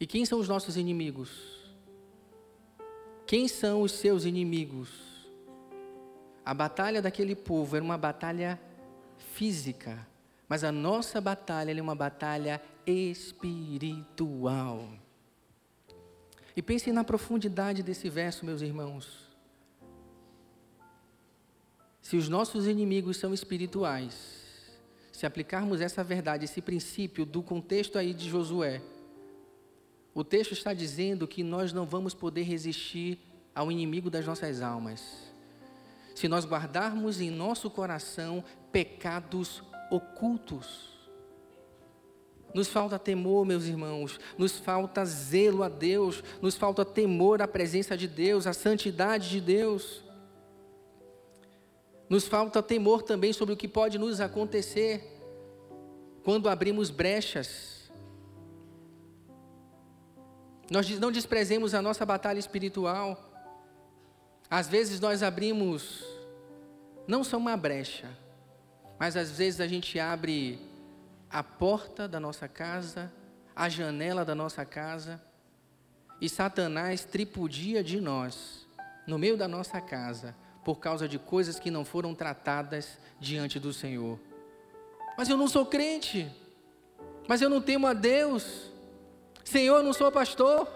[0.00, 1.58] E quem são os nossos inimigos?
[3.26, 5.07] Quem são os seus inimigos?
[6.48, 8.58] A batalha daquele povo era uma batalha
[9.34, 10.08] física,
[10.48, 14.88] mas a nossa batalha é uma batalha espiritual.
[16.56, 19.28] E pensem na profundidade desse verso, meus irmãos.
[22.00, 24.14] Se os nossos inimigos são espirituais,
[25.12, 28.80] se aplicarmos essa verdade, esse princípio do contexto aí de Josué,
[30.14, 33.18] o texto está dizendo que nós não vamos poder resistir
[33.54, 35.27] ao inimigo das nossas almas.
[36.18, 40.98] Se nós guardarmos em nosso coração pecados ocultos.
[42.52, 47.96] Nos falta temor, meus irmãos, nos falta zelo a Deus, nos falta temor à presença
[47.96, 50.02] de Deus, à santidade de Deus.
[52.10, 55.22] Nos falta temor também sobre o que pode nos acontecer
[56.24, 57.92] quando abrimos brechas.
[60.68, 63.27] Nós não desprezemos a nossa batalha espiritual.
[64.50, 66.04] Às vezes nós abrimos
[67.06, 68.08] não só uma brecha,
[68.98, 70.58] mas às vezes a gente abre
[71.30, 73.12] a porta da nossa casa,
[73.54, 75.22] a janela da nossa casa,
[76.20, 78.66] e Satanás tripudia de nós,
[79.06, 80.34] no meio da nossa casa,
[80.64, 84.18] por causa de coisas que não foram tratadas diante do Senhor.
[85.16, 86.30] Mas eu não sou crente,
[87.28, 88.70] mas eu não temo a Deus,
[89.44, 90.68] Senhor, eu não sou pastor.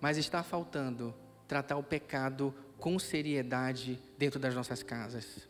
[0.00, 1.14] Mas está faltando
[1.52, 5.46] tratar o pecado com seriedade dentro das nossas casas.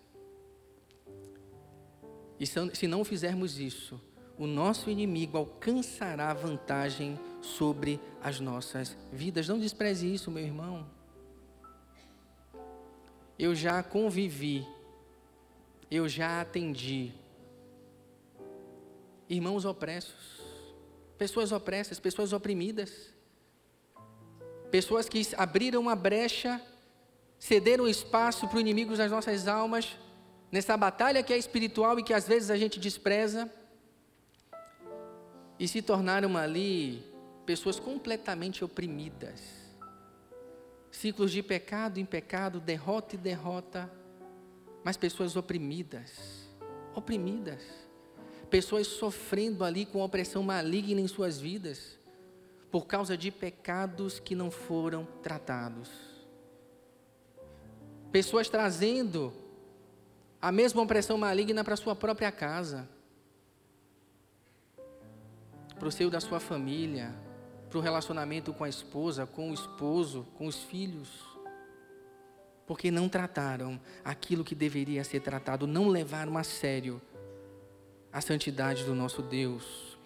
[2.40, 4.00] E se não fizermos isso,
[4.36, 9.46] o nosso inimigo alcançará vantagem sobre as nossas vidas.
[9.46, 10.90] Não despreze isso, meu irmão.
[13.38, 14.66] Eu já convivi,
[15.88, 17.12] eu já atendi
[19.28, 20.40] irmãos opressos,
[21.16, 23.12] pessoas opressas, pessoas oprimidas,
[24.72, 26.61] pessoas que abriram uma brecha,
[27.38, 29.96] cederam espaço para o inimigo das nossas almas
[30.50, 33.50] nessa batalha que é espiritual e que às vezes a gente despreza,
[35.58, 37.04] e se tornaram ali
[37.46, 39.40] pessoas completamente oprimidas.
[40.90, 43.90] Ciclos de pecado em pecado, derrota e derrota,
[44.82, 46.48] mas pessoas oprimidas,
[46.94, 47.62] oprimidas.
[48.50, 51.96] Pessoas sofrendo ali com opressão maligna em suas vidas,
[52.72, 55.90] por causa de pecados que não foram tratados.
[58.11, 59.30] Pessoas trazendo
[60.40, 62.88] a mesma opressão maligna para sua própria casa,
[65.78, 67.14] para o seio da sua família,
[67.68, 71.08] para o relacionamento com a esposa, com o esposo, com os filhos,
[72.66, 77.02] porque não trataram aquilo que deveria ser tratado, não levaram a sério
[78.11, 79.98] a santidade do nosso Deus.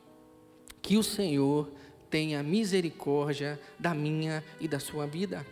[0.81, 1.73] Que o Senhor
[2.17, 5.47] tenha misericórdia da minha e da sua vida.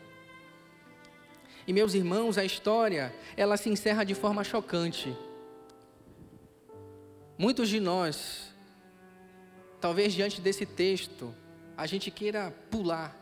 [1.67, 5.15] E meus irmãos, a história, ela se encerra de forma chocante.
[7.37, 8.51] Muitos de nós,
[9.79, 11.35] talvez diante desse texto,
[11.77, 13.15] a gente queira pular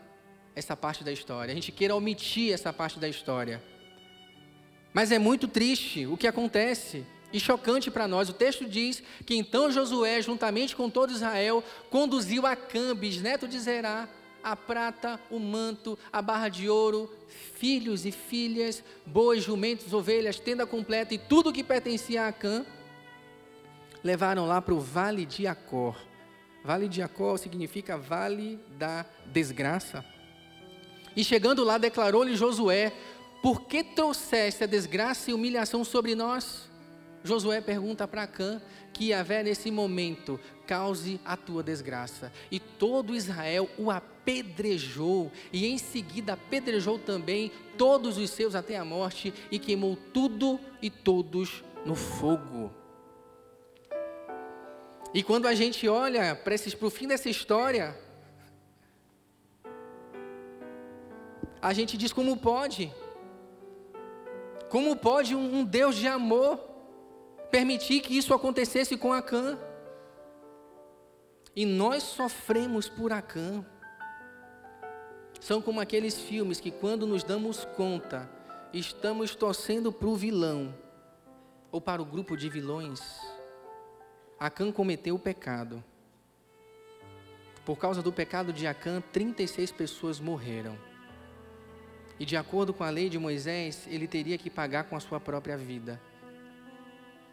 [0.55, 3.61] essa parte da história, a gente queira omitir essa parte da história.
[4.93, 8.29] Mas é muito triste o que acontece e chocante para nós.
[8.29, 13.59] O texto diz que então Josué, juntamente com todo Israel, conduziu a Cambis, neto de
[13.59, 14.07] Zerá,
[14.43, 17.11] a prata, o manto, a barra de ouro,
[17.55, 22.63] filhos e filhas, bois, jumentos, ovelhas, tenda completa e tudo que pertencia a Cã,
[24.03, 25.97] levaram lá para o vale de Acor.
[26.63, 30.05] Vale de Acor significa vale da desgraça.
[31.15, 32.91] E chegando lá, declarou-lhe Josué:
[33.41, 36.72] Por que trouxeste a desgraça e humilhação sobre nós?
[37.23, 38.61] Josué pergunta para Cã
[38.91, 42.31] que Yahvé nesse momento cause a tua desgraça.
[42.51, 48.85] E todo Israel o apedrejou, e em seguida apedrejou também todos os seus até a
[48.85, 52.71] morte, e queimou tudo e todos no fogo.
[55.13, 57.95] E quando a gente olha para o fim dessa história,
[61.61, 62.91] a gente diz como pode?
[64.69, 66.72] Como pode um Deus de amor
[67.53, 69.59] permitir que isso acontecesse com Acã.
[71.55, 73.63] E nós sofremos por Acã.
[75.39, 78.27] São como aqueles filmes que, quando nos damos conta
[78.73, 80.73] estamos torcendo para o vilão
[81.71, 82.99] ou para o grupo de vilões.
[84.39, 85.83] Acã cometeu o pecado.
[87.63, 90.75] Por causa do pecado de Acã, 36 pessoas morreram.
[92.19, 95.19] E de acordo com a lei de Moisés, ele teria que pagar com a sua
[95.19, 96.01] própria vida.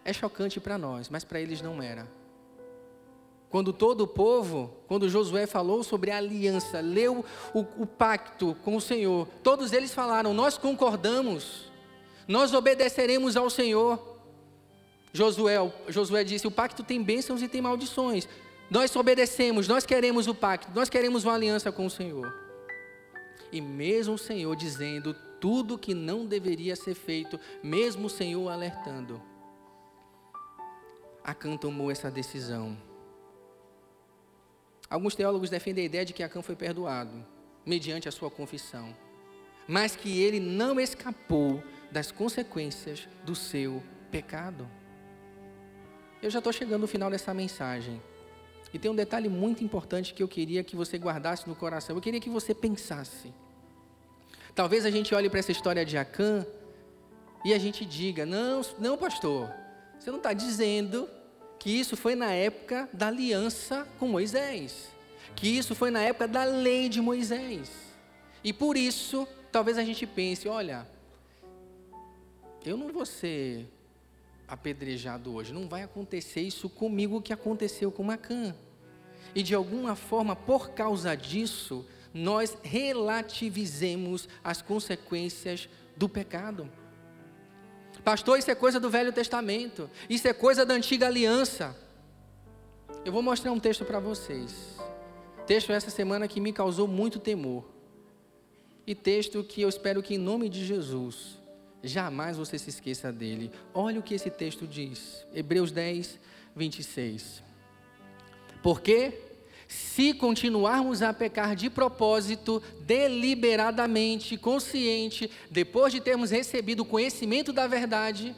[0.05, 2.09] É chocante para nós, mas para eles não era.
[3.51, 8.77] Quando todo o povo, quando Josué falou sobre a aliança, leu o, o, pacto com
[8.77, 11.71] o Senhor, todos eles falaram: Nós concordamos,
[12.29, 14.19] nós obedeceremos ao Senhor.
[15.13, 15.57] Josué,
[15.89, 18.29] Josué disse: O pacto tem bênçãos e tem maldições.
[18.71, 22.33] Nós obedecemos, nós queremos o pacto, nós queremos uma aliança com o Senhor.
[23.51, 29.21] E mesmo o Senhor dizendo tudo que não deveria ser feito, mesmo o Senhor alertando,
[31.25, 32.77] Acã tomou essa decisão.
[34.89, 37.25] Alguns teólogos defendem a ideia de que Acã foi perdoado,
[37.65, 38.95] mediante a sua confissão,
[39.69, 41.63] mas que ele não escapou
[41.93, 44.69] das consequências do seu pecado.
[46.23, 48.01] Eu já estou chegando no final dessa mensagem.
[48.73, 51.97] E tem um detalhe muito importante que eu queria que você guardasse no coração.
[51.97, 53.33] Eu queria que você pensasse.
[54.55, 56.47] Talvez a gente olhe para essa história de Acã
[57.45, 59.53] e a gente diga: não, não, pastor,
[60.01, 61.09] você não está dizendo
[61.59, 64.89] que isso foi na época da aliança com Moisés,
[65.37, 67.71] que isso foi na época da lei de Moisés.
[68.43, 70.89] E por isso, talvez a gente pense: olha,
[72.65, 73.69] eu não vou ser
[74.49, 75.53] apedrejado hoje.
[75.53, 78.57] Não vai acontecer isso comigo que aconteceu com Macã.
[79.35, 86.71] E de alguma forma, por causa disso, nós relativizemos as consequências do pecado.
[88.05, 91.77] Pastor, isso é coisa do Velho Testamento, isso é coisa da antiga aliança.
[93.05, 94.77] Eu vou mostrar um texto para vocês.
[95.47, 97.65] Texto essa semana que me causou muito temor.
[98.87, 101.41] E texto que eu espero que, em nome de Jesus,
[101.83, 103.51] Jamais você se esqueça dele.
[103.73, 105.25] Olha o que esse texto diz.
[105.35, 106.19] Hebreus 10,
[106.55, 107.43] 26.
[108.63, 109.19] Porque
[109.71, 117.69] se continuarmos a pecar de propósito, deliberadamente, consciente, depois de termos recebido o conhecimento da
[117.69, 118.35] verdade,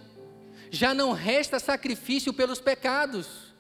[0.71, 3.51] já não resta sacrifício pelos pecados.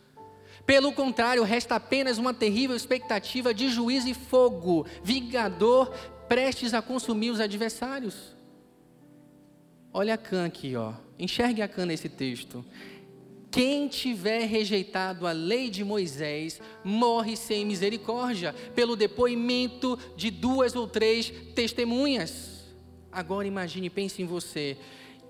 [0.66, 5.94] Pelo contrário, resta apenas uma terrível expectativa de juízo e fogo, vingador,
[6.28, 8.36] prestes a consumir os adversários.
[9.94, 10.92] Olha a Cã aqui, ó.
[11.18, 12.62] Enxergue a Cã nesse texto.
[13.52, 20.88] Quem tiver rejeitado a lei de Moisés morre sem misericórdia, pelo depoimento de duas ou
[20.88, 22.64] três testemunhas.
[23.12, 24.78] Agora imagine, pense em você.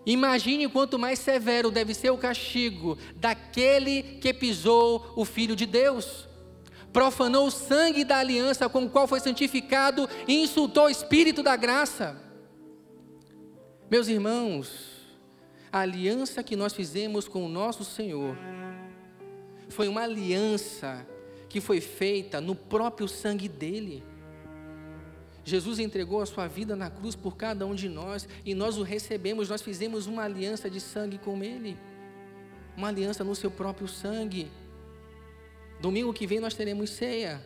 [0.07, 6.29] Imagine quanto mais severo deve ser o castigo daquele que pisou o Filho de Deus,
[6.93, 11.57] profanou o sangue da aliança com o qual foi santificado e insultou o Espírito da
[11.57, 12.17] graça.
[13.91, 14.92] Meus irmãos,
[15.73, 18.37] a aliança que nós fizemos com o nosso Senhor
[19.71, 21.07] foi uma aliança
[21.49, 24.05] que foi feita no próprio sangue dele.
[25.45, 28.83] Jesus entregou a sua vida na cruz por cada um de nós e nós o
[28.83, 31.79] recebemos, nós fizemos uma aliança de sangue com ele.
[32.77, 34.51] Uma aliança no seu próprio sangue.
[35.81, 37.43] Domingo que vem nós teremos ceia.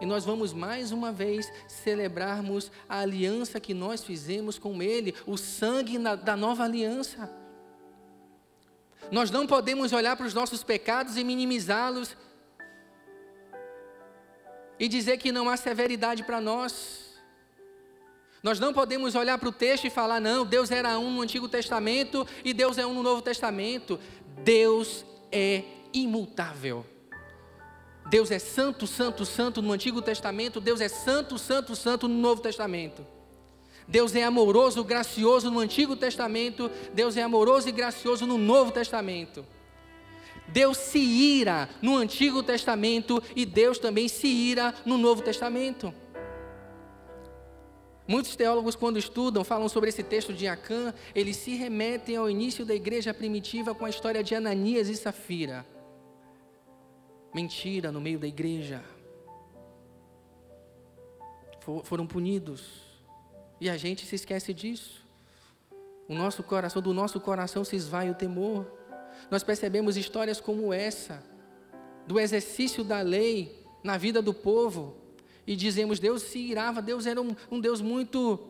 [0.00, 5.36] E nós vamos mais uma vez celebrarmos a aliança que nós fizemos com Ele, o
[5.36, 7.41] sangue da nova aliança.
[9.10, 12.16] Nós não podemos olhar para os nossos pecados e minimizá-los
[14.78, 17.20] e dizer que não há severidade para nós.
[18.42, 21.48] Nós não podemos olhar para o texto e falar, não, Deus era um no Antigo
[21.48, 24.00] Testamento e Deus é um no Novo Testamento.
[24.42, 26.84] Deus é imutável.
[28.08, 32.42] Deus é santo, santo, santo no Antigo Testamento, Deus é santo, santo, santo no Novo
[32.42, 33.06] Testamento.
[33.86, 39.44] Deus é amoroso, gracioso no Antigo Testamento, Deus é amoroso e gracioso no Novo Testamento.
[40.48, 45.92] Deus se ira no Antigo Testamento e Deus também se ira no Novo Testamento.
[48.06, 52.64] Muitos teólogos, quando estudam, falam sobre esse texto de Acã, eles se remetem ao início
[52.66, 55.64] da igreja primitiva com a história de Ananias e Safira
[57.32, 58.82] mentira no meio da igreja.
[61.84, 62.91] Foram punidos.
[63.62, 65.06] E a gente se esquece disso.
[66.08, 68.66] O nosso coração, do nosso coração se esvai o temor.
[69.30, 71.22] Nós percebemos histórias como essa,
[72.04, 74.96] do exercício da lei na vida do povo,
[75.46, 78.40] e dizemos: Deus se irava, Deus era um, um Deus muito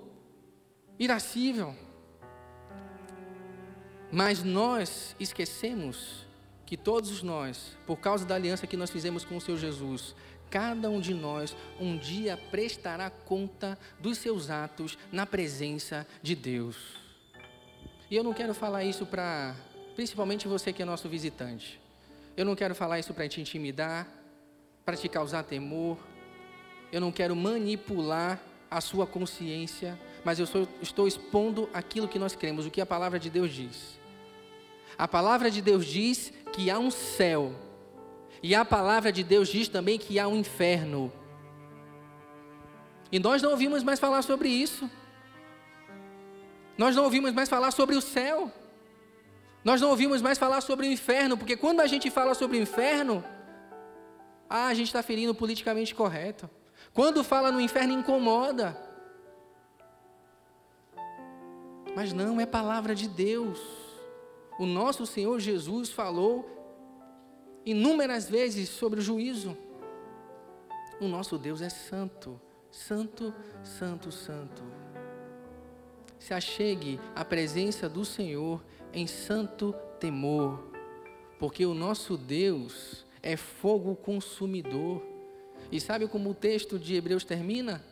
[0.99, 1.75] irascível.
[4.11, 6.27] Mas nós esquecemos
[6.65, 10.15] que todos nós, por causa da aliança que nós fizemos com o Senhor Jesus,
[10.53, 16.77] cada um de nós um dia prestará conta dos seus atos na presença de Deus.
[18.11, 19.57] E eu não quero falar isso para,
[19.97, 21.81] principalmente você que é nosso visitante.
[22.37, 24.07] Eu não quero falar isso para te intimidar,
[24.85, 25.97] para te causar temor.
[26.93, 28.39] Eu não quero manipular
[28.71, 32.87] a sua consciência, mas eu sou, estou expondo aquilo que nós cremos, o que a
[32.87, 33.99] palavra de Deus diz.
[34.99, 37.55] A palavra de Deus diz que há um céu,
[38.43, 41.12] e a palavra de Deus diz também que há um inferno.
[43.11, 44.90] E nós não ouvimos mais falar sobre isso.
[46.76, 48.51] Nós não ouvimos mais falar sobre o céu.
[49.62, 52.61] Nós não ouvimos mais falar sobre o inferno, porque quando a gente fala sobre o
[52.61, 53.22] inferno,
[54.51, 56.51] ah, a gente está ferindo politicamente correto.
[56.93, 58.76] Quando fala no inferno, incomoda.
[61.95, 63.61] Mas não, é palavra de Deus.
[64.59, 66.62] O nosso Senhor Jesus falou
[67.65, 69.57] inúmeras vezes sobre o juízo.
[71.01, 72.41] O nosso Deus é santo,
[72.71, 74.63] santo, santo, santo.
[76.19, 80.71] Se achegue à presença do Senhor em santo temor,
[81.39, 85.03] porque o nosso Deus é fogo consumidor.
[85.71, 87.85] E sabe como o texto de Hebreus termina?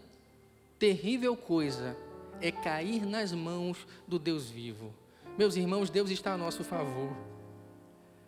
[0.79, 1.97] Terrível coisa
[2.41, 4.95] é cair nas mãos do Deus vivo.
[5.37, 7.30] Meus irmãos, Deus está a nosso favor.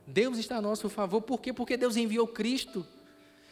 [0.07, 1.53] Deus está a nosso favor, por quê?
[1.53, 2.86] Porque Deus enviou Cristo.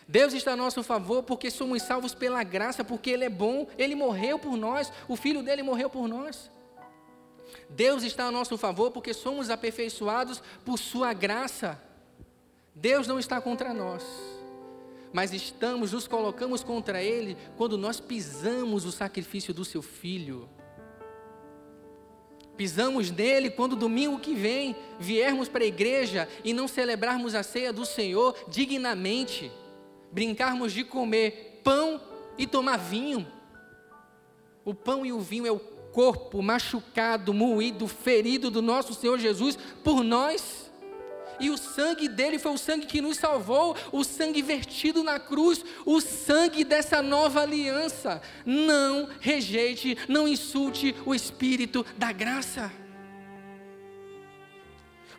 [0.06, 3.94] Deus está a nosso favor porque somos salvos pela graça, porque Ele é bom, Ele
[3.94, 6.50] morreu por nós, o Filho dele morreu por nós.
[7.68, 11.80] Deus está a nosso favor porque somos aperfeiçoados por Sua graça.
[12.74, 14.04] Deus não está contra nós,
[15.12, 20.48] mas estamos, nos colocamos contra Ele quando nós pisamos o sacrifício do Seu Filho.
[22.60, 27.72] Pisamos nele quando domingo que vem viermos para a igreja e não celebrarmos a ceia
[27.72, 29.50] do Senhor dignamente,
[30.12, 31.98] brincarmos de comer pão
[32.36, 33.26] e tomar vinho.
[34.62, 39.56] O pão e o vinho é o corpo machucado, moído, ferido do nosso Senhor Jesus
[39.82, 40.69] por nós
[41.40, 45.64] e o sangue dele foi o sangue que nos salvou, o sangue vertido na cruz,
[45.86, 48.20] o sangue dessa nova aliança.
[48.44, 52.70] Não rejeite, não insulte o Espírito da graça.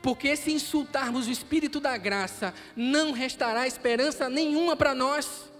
[0.01, 5.51] Porque se insultarmos o Espírito da graça, não restará esperança nenhuma para nós.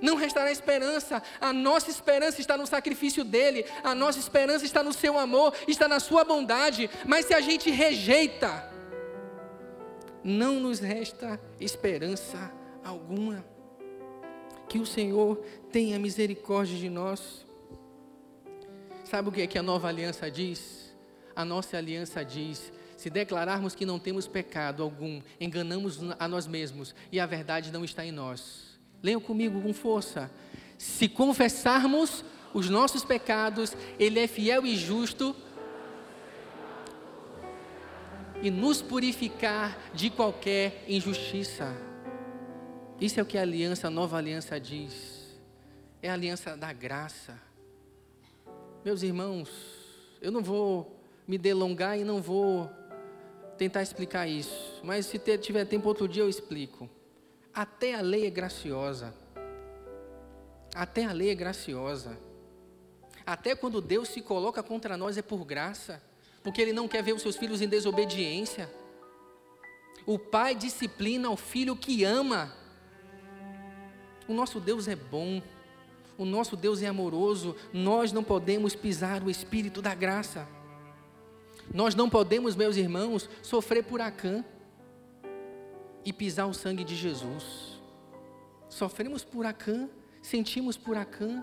[0.00, 4.92] Não restará esperança, a nossa esperança está no sacrifício dele, a nossa esperança está no
[4.92, 8.75] seu amor, está na sua bondade, mas se a gente rejeita,
[10.26, 12.52] não nos resta esperança
[12.84, 13.44] alguma.
[14.68, 15.36] Que o Senhor
[15.70, 17.46] tenha misericórdia de nós.
[19.04, 20.92] Sabe o que é que a nova aliança diz?
[21.34, 26.92] A nossa aliança diz: se declararmos que não temos pecado algum, enganamos a nós mesmos
[27.12, 28.80] e a verdade não está em nós.
[29.00, 30.28] Leiam comigo com força.
[30.76, 35.36] Se confessarmos os nossos pecados, Ele é fiel e justo
[38.42, 41.74] e nos purificar de qualquer injustiça.
[43.00, 45.36] Isso é o que a aliança, a nova aliança diz.
[46.02, 47.40] É a aliança da graça.
[48.84, 49.50] Meus irmãos,
[50.20, 52.70] eu não vou me delongar e não vou
[53.58, 56.88] tentar explicar isso, mas se tiver tempo outro dia eu explico.
[57.52, 59.14] Até a lei é graciosa.
[60.74, 62.18] Até a lei é graciosa.
[63.24, 66.02] Até quando Deus se coloca contra nós é por graça
[66.46, 68.72] porque ele não quer ver os seus filhos em desobediência.
[70.06, 72.54] O pai disciplina o filho que ama.
[74.28, 75.42] O nosso Deus é bom,
[76.16, 80.46] o nosso Deus é amoroso, nós não podemos pisar o espírito da graça.
[81.74, 84.44] Nós não podemos, meus irmãos, sofrer por Acã
[86.04, 87.82] e pisar o sangue de Jesus.
[88.68, 89.90] Sofremos por Acã,
[90.22, 91.42] sentimos por Acã,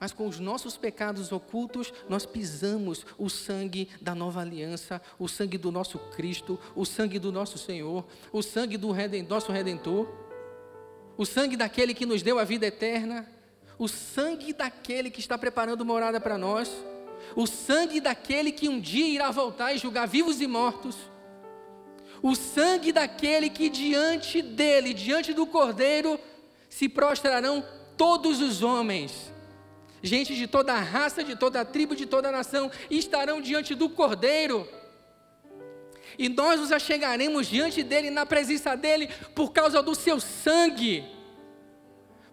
[0.00, 5.58] mas com os nossos pecados ocultos, nós pisamos o sangue da nova aliança, o sangue
[5.58, 8.94] do nosso Cristo, o sangue do nosso Senhor, o sangue do
[9.28, 10.08] nosso Redentor,
[11.18, 13.28] o sangue daquele que nos deu a vida eterna,
[13.78, 16.70] o sangue daquele que está preparando morada para nós,
[17.36, 20.96] o sangue daquele que um dia irá voltar e julgar vivos e mortos,
[22.22, 26.18] o sangue daquele que diante dele, diante do Cordeiro,
[26.70, 27.62] se prostrarão
[27.98, 29.29] todos os homens
[30.02, 33.74] gente de toda a raça, de toda a tribo, de toda a nação, estarão diante
[33.74, 34.66] do Cordeiro.
[36.18, 41.04] E nós nos achegaremos diante dele, na presença dele, por causa do seu sangue,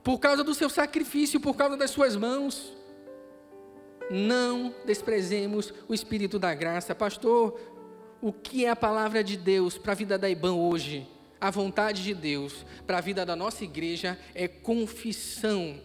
[0.03, 2.73] por causa do seu sacrifício, por causa das suas mãos.
[4.09, 6.95] Não desprezemos o Espírito da graça.
[6.95, 7.59] Pastor,
[8.21, 11.07] o que é a palavra de Deus para a vida da IBAN hoje?
[11.39, 15.79] A vontade de Deus para a vida da nossa igreja é confissão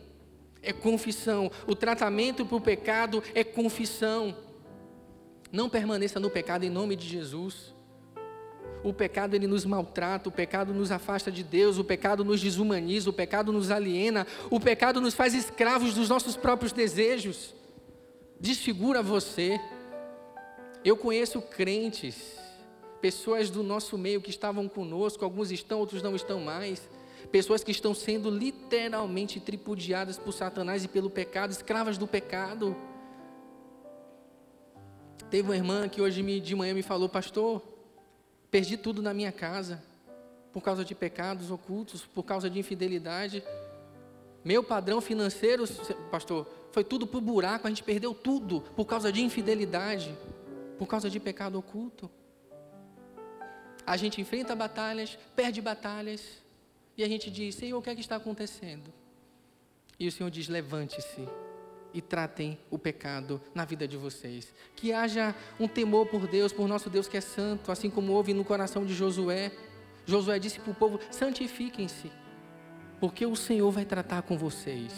[0.63, 1.51] é confissão.
[1.67, 4.37] O tratamento para o pecado é confissão.
[5.51, 7.75] Não permaneça no pecado em nome de Jesus.
[8.85, 13.11] O pecado ele nos maltrata, o pecado nos afasta de Deus, o pecado nos desumaniza,
[13.11, 17.55] o pecado nos aliena, o pecado nos faz escravos dos nossos próprios desejos.
[18.41, 19.61] Desfigura você.
[20.85, 22.37] Eu conheço crentes,
[23.01, 26.89] pessoas do nosso meio que estavam conosco, alguns estão, outros não estão mais.
[27.33, 32.77] Pessoas que estão sendo literalmente tripudiadas por Satanás e pelo pecado, escravas do pecado.
[35.31, 37.63] Teve uma irmã que hoje de manhã me falou, pastor,
[38.51, 39.83] perdi tudo na minha casa,
[40.53, 43.43] por causa de pecados ocultos, por causa de infidelidade.
[44.45, 45.67] Meu padrão financeiro,
[46.11, 50.15] pastor, foi tudo para o buraco, a gente perdeu tudo por causa de infidelidade,
[50.79, 52.11] por causa de pecado oculto.
[53.87, 56.42] A gente enfrenta batalhas, perde batalhas,
[56.97, 58.93] e a gente diz: Senhor, o que é que está acontecendo?
[59.99, 61.27] E o Senhor diz: levante-se
[61.95, 64.53] e tratem o pecado na vida de vocês.
[64.75, 68.33] Que haja um temor por Deus, por nosso Deus que é santo, assim como houve
[68.33, 69.53] no coração de Josué.
[70.07, 72.11] Josué disse para o povo: santifiquem-se,
[73.01, 74.93] porque o Senhor vai tratar com vocês.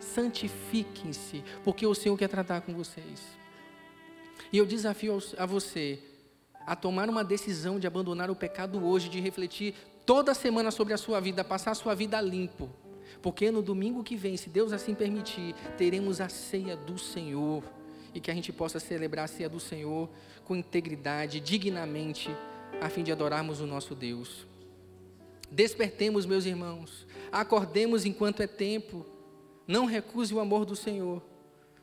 [0.00, 3.38] Santifiquem-se, porque o Senhor quer tratar com vocês.
[4.52, 6.02] E eu desafio a você
[6.66, 9.74] a tomar uma decisão de abandonar o pecado hoje, de refletir
[10.08, 12.68] toda semana sobre a sua vida, passar a sua vida limpo
[13.20, 17.64] porque no domingo que vem, se Deus assim permitir, teremos a ceia do Senhor.
[18.14, 20.08] E que a gente possa celebrar a ceia do Senhor
[20.44, 22.30] com integridade, dignamente,
[22.80, 24.46] a fim de adorarmos o nosso Deus.
[25.50, 29.04] Despertemos, meus irmãos, acordemos enquanto é tempo.
[29.66, 31.22] Não recuse o amor do Senhor,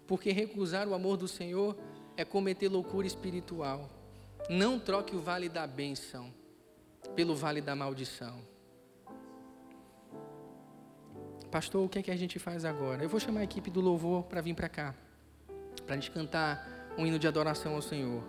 [0.07, 1.75] porque recusar o amor do Senhor
[2.17, 3.89] é cometer loucura espiritual.
[4.49, 6.33] Não troque o vale da bênção
[7.15, 8.39] pelo vale da maldição.
[11.51, 13.03] Pastor, o que é que a gente faz agora?
[13.03, 14.93] Eu vou chamar a equipe do louvor para vir para cá,
[15.85, 18.23] para a gente cantar um hino de adoração ao Senhor,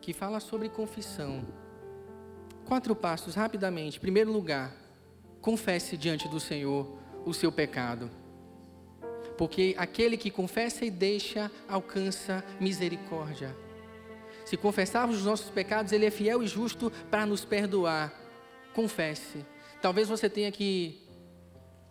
[0.00, 1.44] que fala sobre confissão.
[2.64, 4.00] Quatro passos, rapidamente.
[4.00, 4.74] Primeiro lugar,
[5.40, 8.10] confesse diante do Senhor o seu pecado.
[9.36, 13.56] Porque aquele que confessa e deixa, alcança misericórdia.
[14.50, 18.12] Se confessarmos os nossos pecados, Ele é fiel e justo para nos perdoar.
[18.74, 19.46] Confesse.
[19.80, 21.06] Talvez você tenha que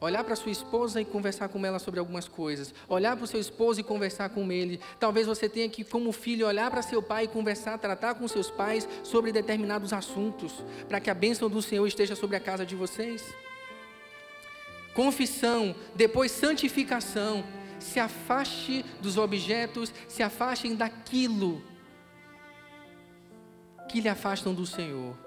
[0.02, 2.74] Olhar para sua esposa e conversar com ela sobre algumas coisas.
[2.88, 4.80] Olhar para o seu esposo e conversar com ele.
[4.98, 8.50] Talvez você tenha que, como filho, olhar para seu pai e conversar, tratar com seus
[8.50, 12.76] pais sobre determinados assuntos, para que a bênção do Senhor esteja sobre a casa de
[12.76, 13.26] vocês.
[14.94, 17.44] Confissão, depois santificação.
[17.78, 21.62] Se afaste dos objetos, se afastem daquilo
[23.90, 25.18] que lhe afastam do Senhor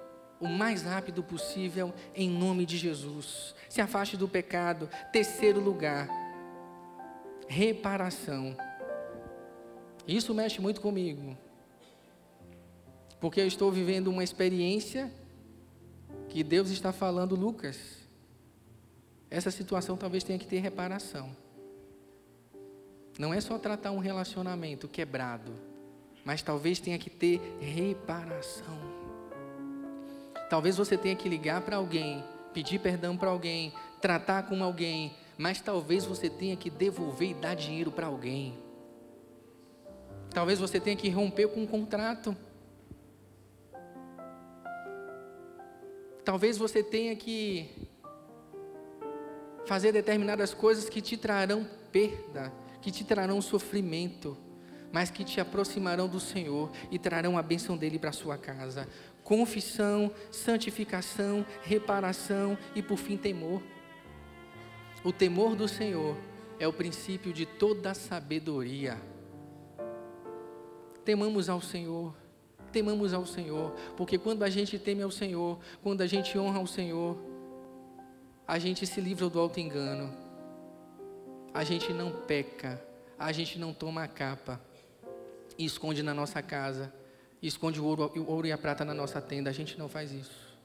[0.43, 3.55] o mais rápido possível, em nome de Jesus.
[3.69, 4.91] Se afaste do pecado.
[5.13, 6.09] Terceiro lugar,
[7.47, 8.57] reparação.
[10.07, 11.39] Isso mexe muito comigo,
[13.21, 15.13] porque eu estou vivendo uma experiência
[16.29, 18.03] que Deus está falando, Lucas.
[19.31, 21.37] Essa situação talvez tenha que ter reparação.
[23.17, 25.53] Não é só tratar um relacionamento quebrado,
[26.25, 28.79] mas talvez tenha que ter reparação.
[30.49, 35.61] Talvez você tenha que ligar para alguém, pedir perdão para alguém, tratar com alguém, mas
[35.61, 38.59] talvez você tenha que devolver e dar dinheiro para alguém.
[40.31, 42.37] Talvez você tenha que romper com um contrato.
[46.25, 47.89] Talvez você tenha que
[49.67, 54.37] fazer determinadas coisas que te trarão perda, que te trarão sofrimento,
[54.93, 58.87] mas que te aproximarão do Senhor e trarão a bênção dele para sua casa
[59.23, 63.63] confissão, santificação, reparação e, por fim, temor.
[65.05, 66.17] O temor do Senhor
[66.59, 69.01] é o princípio de toda sabedoria.
[71.05, 72.15] Temamos ao Senhor,
[72.71, 76.67] temamos ao Senhor, porque quando a gente teme ao Senhor, quando a gente honra ao
[76.67, 77.19] Senhor,
[78.47, 80.15] a gente se livra do alto engano,
[81.53, 82.81] a gente não peca,
[83.19, 84.61] a gente não toma a capa
[85.59, 86.93] e esconde na nossa casa
[87.43, 89.51] e esconde o ouro, o ouro e a prata na nossa tenda.
[89.51, 90.57] A gente não faz isso.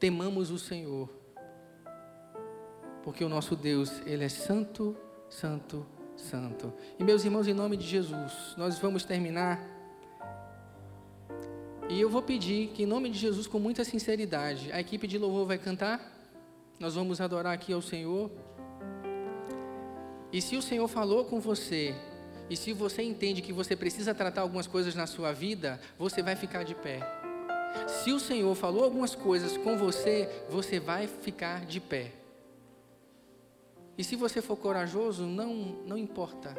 [0.00, 1.08] Temamos o Senhor,
[3.02, 4.96] porque o nosso Deus, Ele é santo,
[5.28, 6.72] santo, santo.
[6.98, 9.62] E meus irmãos, em nome de Jesus, nós vamos terminar.
[11.88, 15.18] E eu vou pedir que, em nome de Jesus, com muita sinceridade, a equipe de
[15.18, 16.12] louvor vai cantar.
[16.80, 18.30] Nós vamos adorar aqui ao Senhor.
[20.32, 21.94] E se o Senhor falou com você,
[22.48, 26.36] e se você entende que você precisa tratar algumas coisas na sua vida, você vai
[26.36, 27.00] ficar de pé.
[27.86, 32.12] Se o Senhor falou algumas coisas com você, você vai ficar de pé.
[33.96, 35.54] E se você for corajoso, não,
[35.86, 36.54] não importa.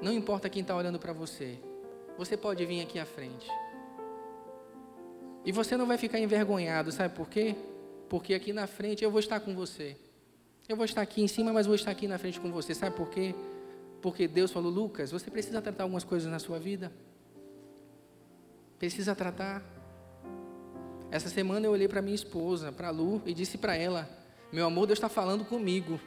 [0.00, 1.58] Não importa quem está olhando para você.
[2.16, 3.48] você pode vir aqui à frente.
[5.44, 7.54] E você não vai ficar envergonhado, sabe por quê?
[8.08, 9.96] Porque aqui na frente eu vou estar com você.
[10.68, 12.74] Eu vou estar aqui em cima, mas vou estar aqui na frente com você.
[12.74, 13.34] Sabe por quê?
[14.04, 16.92] Porque Deus falou, Lucas, você precisa tratar algumas coisas na sua vida.
[18.78, 19.64] Precisa tratar.
[21.10, 24.06] Essa semana eu olhei para minha esposa, para Lu, e disse para ela:
[24.52, 25.98] Meu amor, Deus está falando comigo.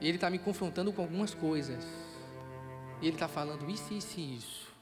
[0.00, 1.84] E Ele está me confrontando com algumas coisas.
[3.00, 4.74] E Ele está falando isso, isso e isso.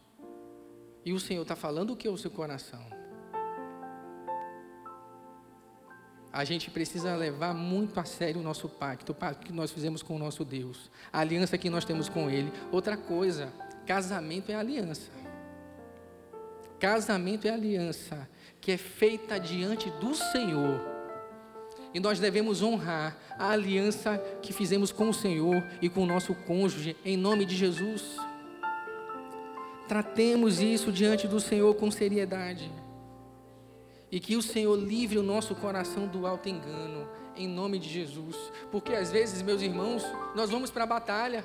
[1.04, 2.82] E o Senhor está falando o que ao seu coração?
[6.34, 10.02] A gente precisa levar muito a sério o nosso pacto, o pacto que nós fizemos
[10.02, 12.52] com o nosso Deus, a aliança que nós temos com Ele.
[12.72, 13.52] Outra coisa,
[13.86, 15.12] casamento é aliança.
[16.80, 18.28] Casamento é aliança
[18.60, 20.80] que é feita diante do Senhor.
[21.94, 26.34] E nós devemos honrar a aliança que fizemos com o Senhor e com o nosso
[26.34, 28.16] cônjuge, em nome de Jesus.
[29.86, 32.68] Tratemos isso diante do Senhor com seriedade.
[34.14, 38.36] E que o Senhor livre o nosso coração do alto engano, em nome de Jesus.
[38.70, 40.04] Porque às vezes, meus irmãos,
[40.36, 41.44] nós vamos para a batalha.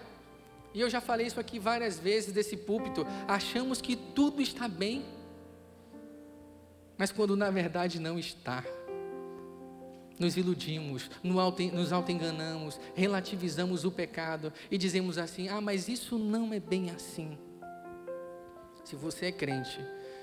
[0.72, 3.08] E eu já falei isso aqui várias vezes desse púlpito.
[3.28, 5.04] Achamos que tudo está bem.
[6.96, 8.64] Mas quando na verdade não está.
[10.20, 16.60] Nos iludimos, nos auto-enganamos, relativizamos o pecado e dizemos assim: ah, mas isso não é
[16.60, 17.36] bem assim.
[18.84, 19.80] Se você é crente,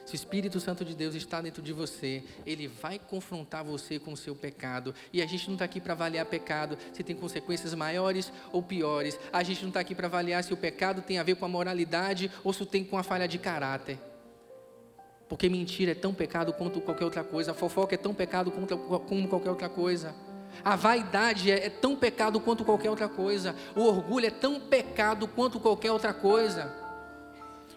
[0.06, 4.12] se o Espírito Santo de Deus está dentro de você, ele vai confrontar você com
[4.12, 4.94] o seu pecado.
[5.12, 9.18] E a gente não está aqui para avaliar pecado, se tem consequências maiores ou piores.
[9.32, 11.48] A gente não está aqui para avaliar se o pecado tem a ver com a
[11.48, 13.98] moralidade ou se tem com a falha de caráter.
[15.28, 19.26] Porque mentira é tão pecado quanto qualquer outra coisa, a fofoca é tão pecado como
[19.26, 20.14] qualquer outra coisa.
[20.64, 23.56] A vaidade é, é tão pecado quanto qualquer outra coisa.
[23.74, 26.85] O orgulho é tão pecado quanto qualquer outra coisa.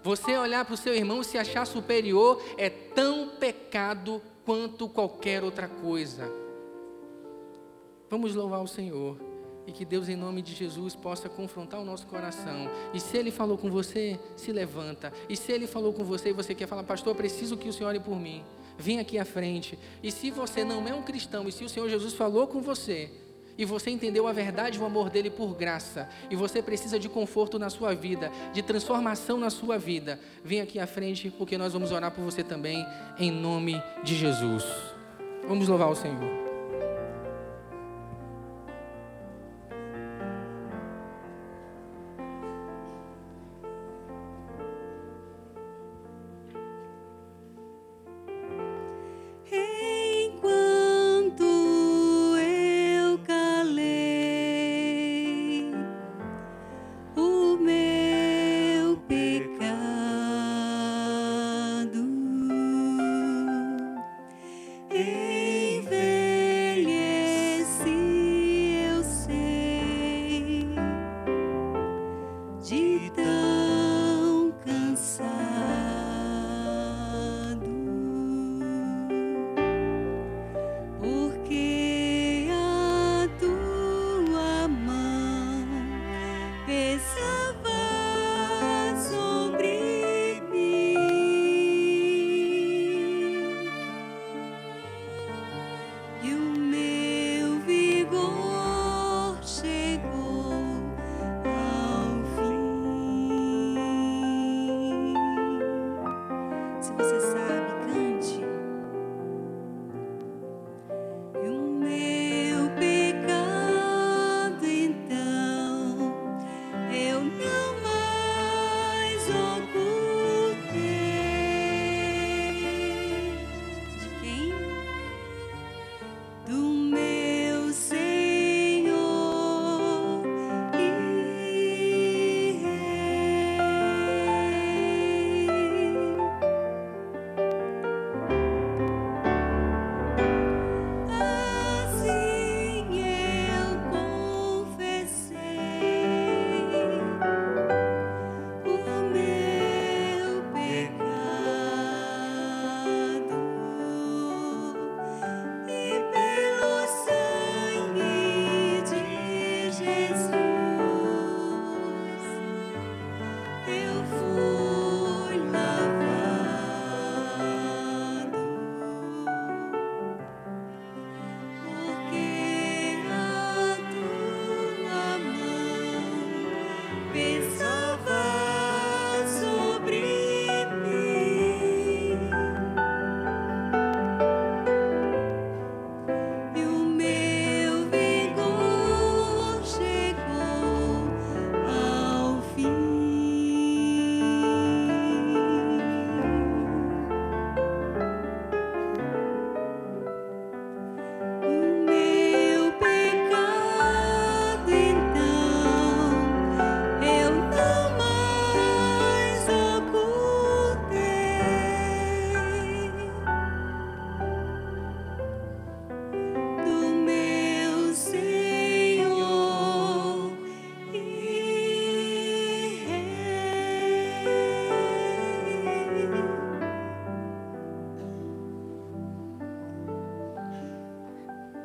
[0.03, 5.43] Você olhar para o seu irmão e se achar superior é tão pecado quanto qualquer
[5.43, 6.31] outra coisa.
[8.09, 9.17] Vamos louvar o Senhor
[9.67, 12.69] e que Deus, em nome de Jesus, possa confrontar o nosso coração.
[12.93, 15.13] E se Ele falou com você, se levanta.
[15.29, 17.89] E se Ele falou com você e você quer falar, pastor, preciso que o Senhor
[17.89, 18.43] ore por mim.
[18.79, 19.77] Vem aqui à frente.
[20.01, 23.11] E se você não é um cristão e se o Senhor Jesus falou com você,
[23.59, 27.09] e você entendeu a verdade e o amor dele por graça, e você precisa de
[27.09, 31.73] conforto na sua vida, de transformação na sua vida, vem aqui à frente, porque nós
[31.73, 32.87] vamos orar por você também,
[33.19, 34.63] em nome de Jesus.
[35.45, 36.48] Vamos louvar o Senhor.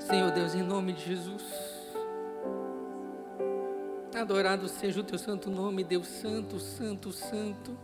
[0.06, 1.42] Senhor Deus, em nome de Jesus.
[4.14, 7.76] Adorado seja o teu santo nome, Deus Santo, Santo, Santo,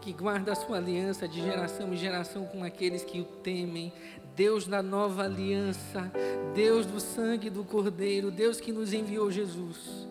[0.00, 3.92] que guarda a sua aliança de geração em geração com aqueles que o temem.
[4.34, 6.10] Deus da nova aliança,
[6.54, 10.08] Deus do sangue do Cordeiro, Deus que nos enviou Jesus.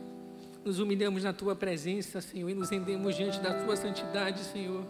[0.64, 4.84] Nos humilhamos na tua presença, Senhor, e nos rendemos diante da tua santidade, Senhor.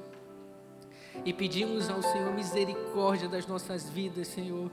[1.23, 4.71] E pedimos ao Senhor misericórdia das nossas vidas, Senhor.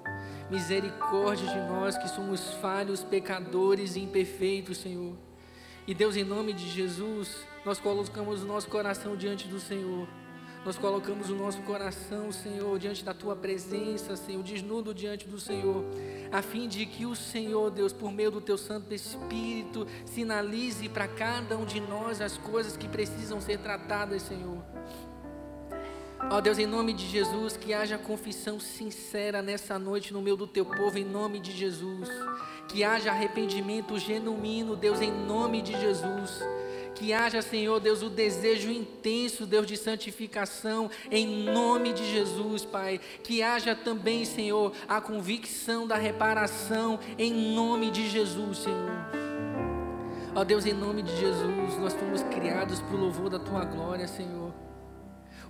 [0.50, 5.14] Misericórdia de nós que somos falhos, pecadores e imperfeitos, Senhor.
[5.86, 10.06] E Deus, em nome de Jesus, nós colocamos o nosso coração diante do Senhor.
[10.64, 15.84] Nós colocamos o nosso coração, Senhor, diante da tua presença, Senhor, desnudo diante do Senhor,
[16.30, 21.08] a fim de que o Senhor, Deus, por meio do teu Santo Espírito, sinalize para
[21.08, 24.62] cada um de nós as coisas que precisam ser tratadas, Senhor.
[26.30, 30.46] Ó Deus, em nome de Jesus, que haja confissão sincera nessa noite no meio do
[30.46, 32.08] teu povo, em nome de Jesus.
[32.68, 36.40] Que haja arrependimento genuíno, Deus, em nome de Jesus.
[36.94, 43.00] Que haja, Senhor Deus, o desejo intenso, Deus, de santificação, em nome de Jesus, Pai.
[43.22, 49.22] Que haja também, Senhor, a convicção da reparação, em nome de Jesus, Senhor.
[50.34, 54.06] Ó Deus, em nome de Jesus, nós fomos criados para o louvor da Tua glória,
[54.06, 54.51] Senhor.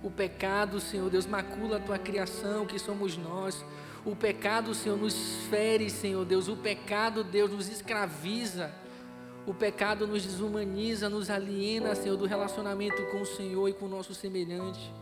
[0.03, 3.63] O pecado, Senhor Deus, macula a tua criação, que somos nós.
[4.05, 5.15] O pecado, Senhor, nos
[5.49, 6.49] fere, Senhor Deus.
[6.49, 8.69] O pecado, Deus, nos escraviza.
[9.47, 13.89] O pecado nos desumaniza, nos aliena, Senhor, do relacionamento com o Senhor e com o
[13.89, 14.93] nosso semelhante.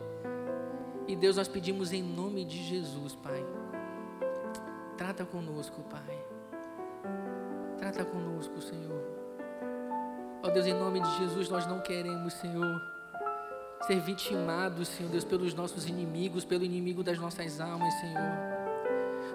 [1.07, 3.43] E Deus, nós pedimos em nome de Jesus, Pai.
[4.97, 6.25] Trata conosco, Pai.
[7.79, 9.01] Trata conosco, Senhor.
[10.43, 12.90] Ó Deus, em nome de Jesus, nós não queremos, Senhor
[13.85, 18.61] ser vitimados, Senhor Deus, pelos nossos inimigos, pelo inimigo das nossas almas, Senhor.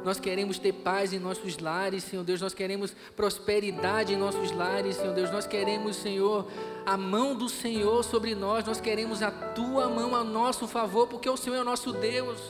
[0.04, 2.40] Nós queremos ter paz em nossos lares, Senhor Deus.
[2.40, 5.32] Nós queremos prosperidade em nossos lares, Senhor Deus.
[5.32, 6.46] Nós queremos, Senhor,
[6.84, 8.64] a mão do Senhor sobre nós.
[8.64, 12.40] Nós queremos a tua mão a nosso favor, porque o Senhor é o nosso Deus.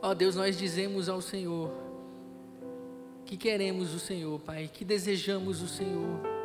[0.00, 1.72] Ó Deus, nós dizemos ao Senhor
[3.24, 6.35] que queremos o Senhor, Pai, que desejamos o Senhor.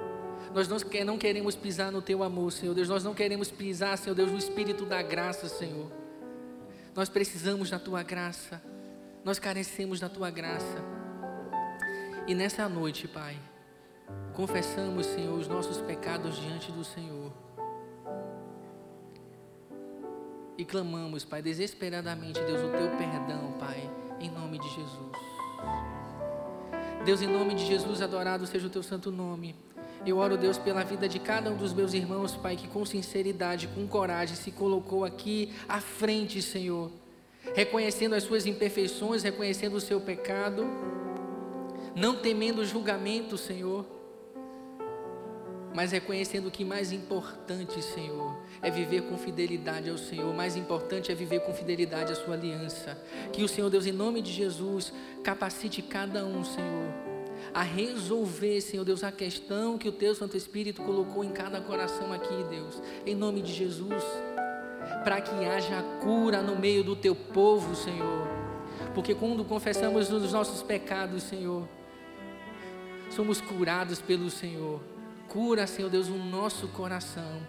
[0.53, 0.67] Nós
[1.05, 2.89] não queremos pisar no teu amor, Senhor Deus.
[2.89, 5.89] Nós não queremos pisar, Senhor Deus, no espírito da graça, Senhor.
[6.93, 8.61] Nós precisamos da tua graça.
[9.23, 10.83] Nós carecemos da tua graça.
[12.27, 13.39] E nessa noite, Pai,
[14.33, 17.31] confessamos, Senhor, os nossos pecados diante do Senhor.
[20.57, 23.89] E clamamos, Pai, desesperadamente, Deus, o teu perdão, Pai,
[24.19, 25.17] em nome de Jesus.
[27.05, 29.55] Deus, em nome de Jesus, adorado seja o teu santo nome.
[30.03, 33.67] Eu oro, Deus, pela vida de cada um dos meus irmãos, Pai, que com sinceridade,
[33.67, 36.91] com coragem se colocou aqui à frente, Senhor,
[37.53, 40.65] reconhecendo as suas imperfeições, reconhecendo o seu pecado,
[41.95, 43.85] não temendo o julgamento, Senhor,
[45.71, 51.15] mas reconhecendo que mais importante, Senhor, é viver com fidelidade ao Senhor, mais importante é
[51.15, 52.97] viver com fidelidade à Sua aliança.
[53.31, 54.91] Que o Senhor, Deus, em nome de Jesus,
[55.23, 57.10] capacite cada um, Senhor
[57.53, 62.13] a resolver, Senhor Deus, a questão que o Teu Santo Espírito colocou em cada coração
[62.13, 64.03] aqui, Deus, em nome de Jesus,
[65.03, 68.27] para que haja cura no meio do Teu povo, Senhor,
[68.93, 71.67] porque quando confessamos os nossos pecados, Senhor,
[73.09, 74.81] somos curados pelo Senhor.
[75.27, 77.41] Cura, Senhor Deus, o nosso coração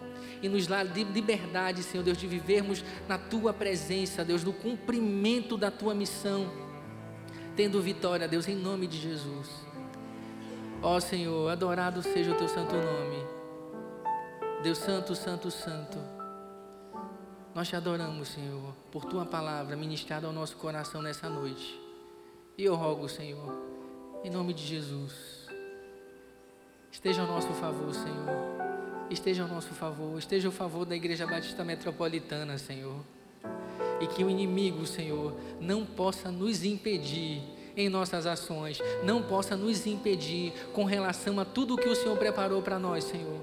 [0.42, 5.70] e nos dá liberdade, Senhor Deus, de vivermos na Tua presença, Deus, no cumprimento da
[5.70, 6.50] Tua missão,
[7.54, 9.48] tendo vitória, Deus, em nome de Jesus.
[10.84, 13.24] Ó Senhor, adorado seja o teu santo nome.
[14.64, 15.96] Deus Santo, Santo, Santo.
[17.54, 21.80] Nós te adoramos, Senhor, por tua palavra ministrada ao nosso coração nessa noite.
[22.58, 23.56] E eu rogo, Senhor,
[24.24, 25.46] em nome de Jesus,
[26.90, 28.26] esteja ao nosso favor, Senhor.
[29.08, 33.04] Esteja ao nosso favor, esteja ao favor da Igreja Batista Metropolitana, Senhor.
[34.00, 37.40] E que o inimigo, Senhor, não possa nos impedir
[37.76, 42.62] em nossas ações não possa nos impedir com relação a tudo que o Senhor preparou
[42.62, 43.40] para nós, Senhor.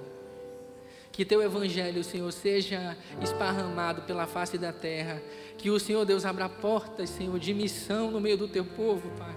[1.11, 5.21] Que teu evangelho, Senhor, seja esparramado pela face da terra.
[5.57, 9.35] Que o Senhor Deus abra portas, Senhor, de missão no meio do teu povo, Pai.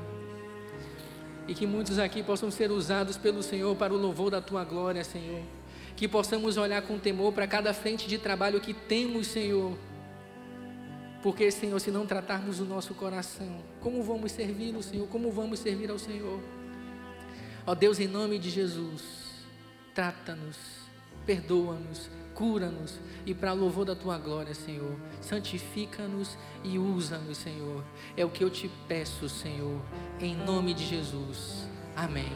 [1.49, 5.03] E que muitos aqui possam ser usados pelo Senhor para o louvor da tua glória,
[5.03, 5.43] Senhor.
[5.97, 9.76] Que possamos olhar com temor para cada frente de trabalho que temos, Senhor
[11.23, 15.07] porque, Senhor, se não tratarmos o nosso coração, como vamos servir Senhor?
[15.09, 16.41] Como vamos servir ao Senhor?
[17.64, 19.03] Ó Deus, em nome de Jesus,
[19.95, 20.57] trata-nos,
[21.25, 24.97] perdoa-nos, cura-nos e para louvor da tua glória, Senhor.
[25.20, 27.85] Santifica-nos e usa-nos, Senhor.
[28.16, 29.81] É o que eu te peço, Senhor,
[30.18, 31.68] em nome de Jesus.
[31.95, 32.33] Amém.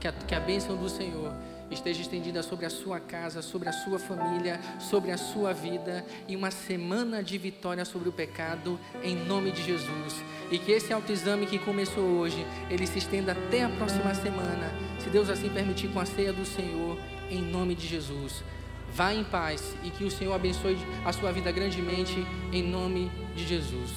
[0.00, 1.32] Que a, que a bênção do Senhor
[1.70, 6.36] esteja estendida sobre a sua casa, sobre a sua família, sobre a sua vida e
[6.36, 10.22] uma semana de vitória sobre o pecado em nome de Jesus.
[10.50, 15.10] E que esse autoexame que começou hoje, ele se estenda até a próxima semana, se
[15.10, 16.98] Deus assim permitir com a ceia do Senhor,
[17.30, 18.44] em nome de Jesus.
[18.92, 23.46] Vá em paz e que o Senhor abençoe a sua vida grandemente em nome de
[23.46, 23.90] Jesus.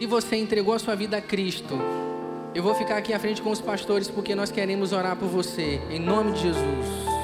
[0.00, 1.74] E você entregou a sua vida a Cristo.
[2.58, 5.80] Eu vou ficar aqui à frente com os pastores porque nós queremos orar por você,
[5.88, 7.17] em nome de Jesus.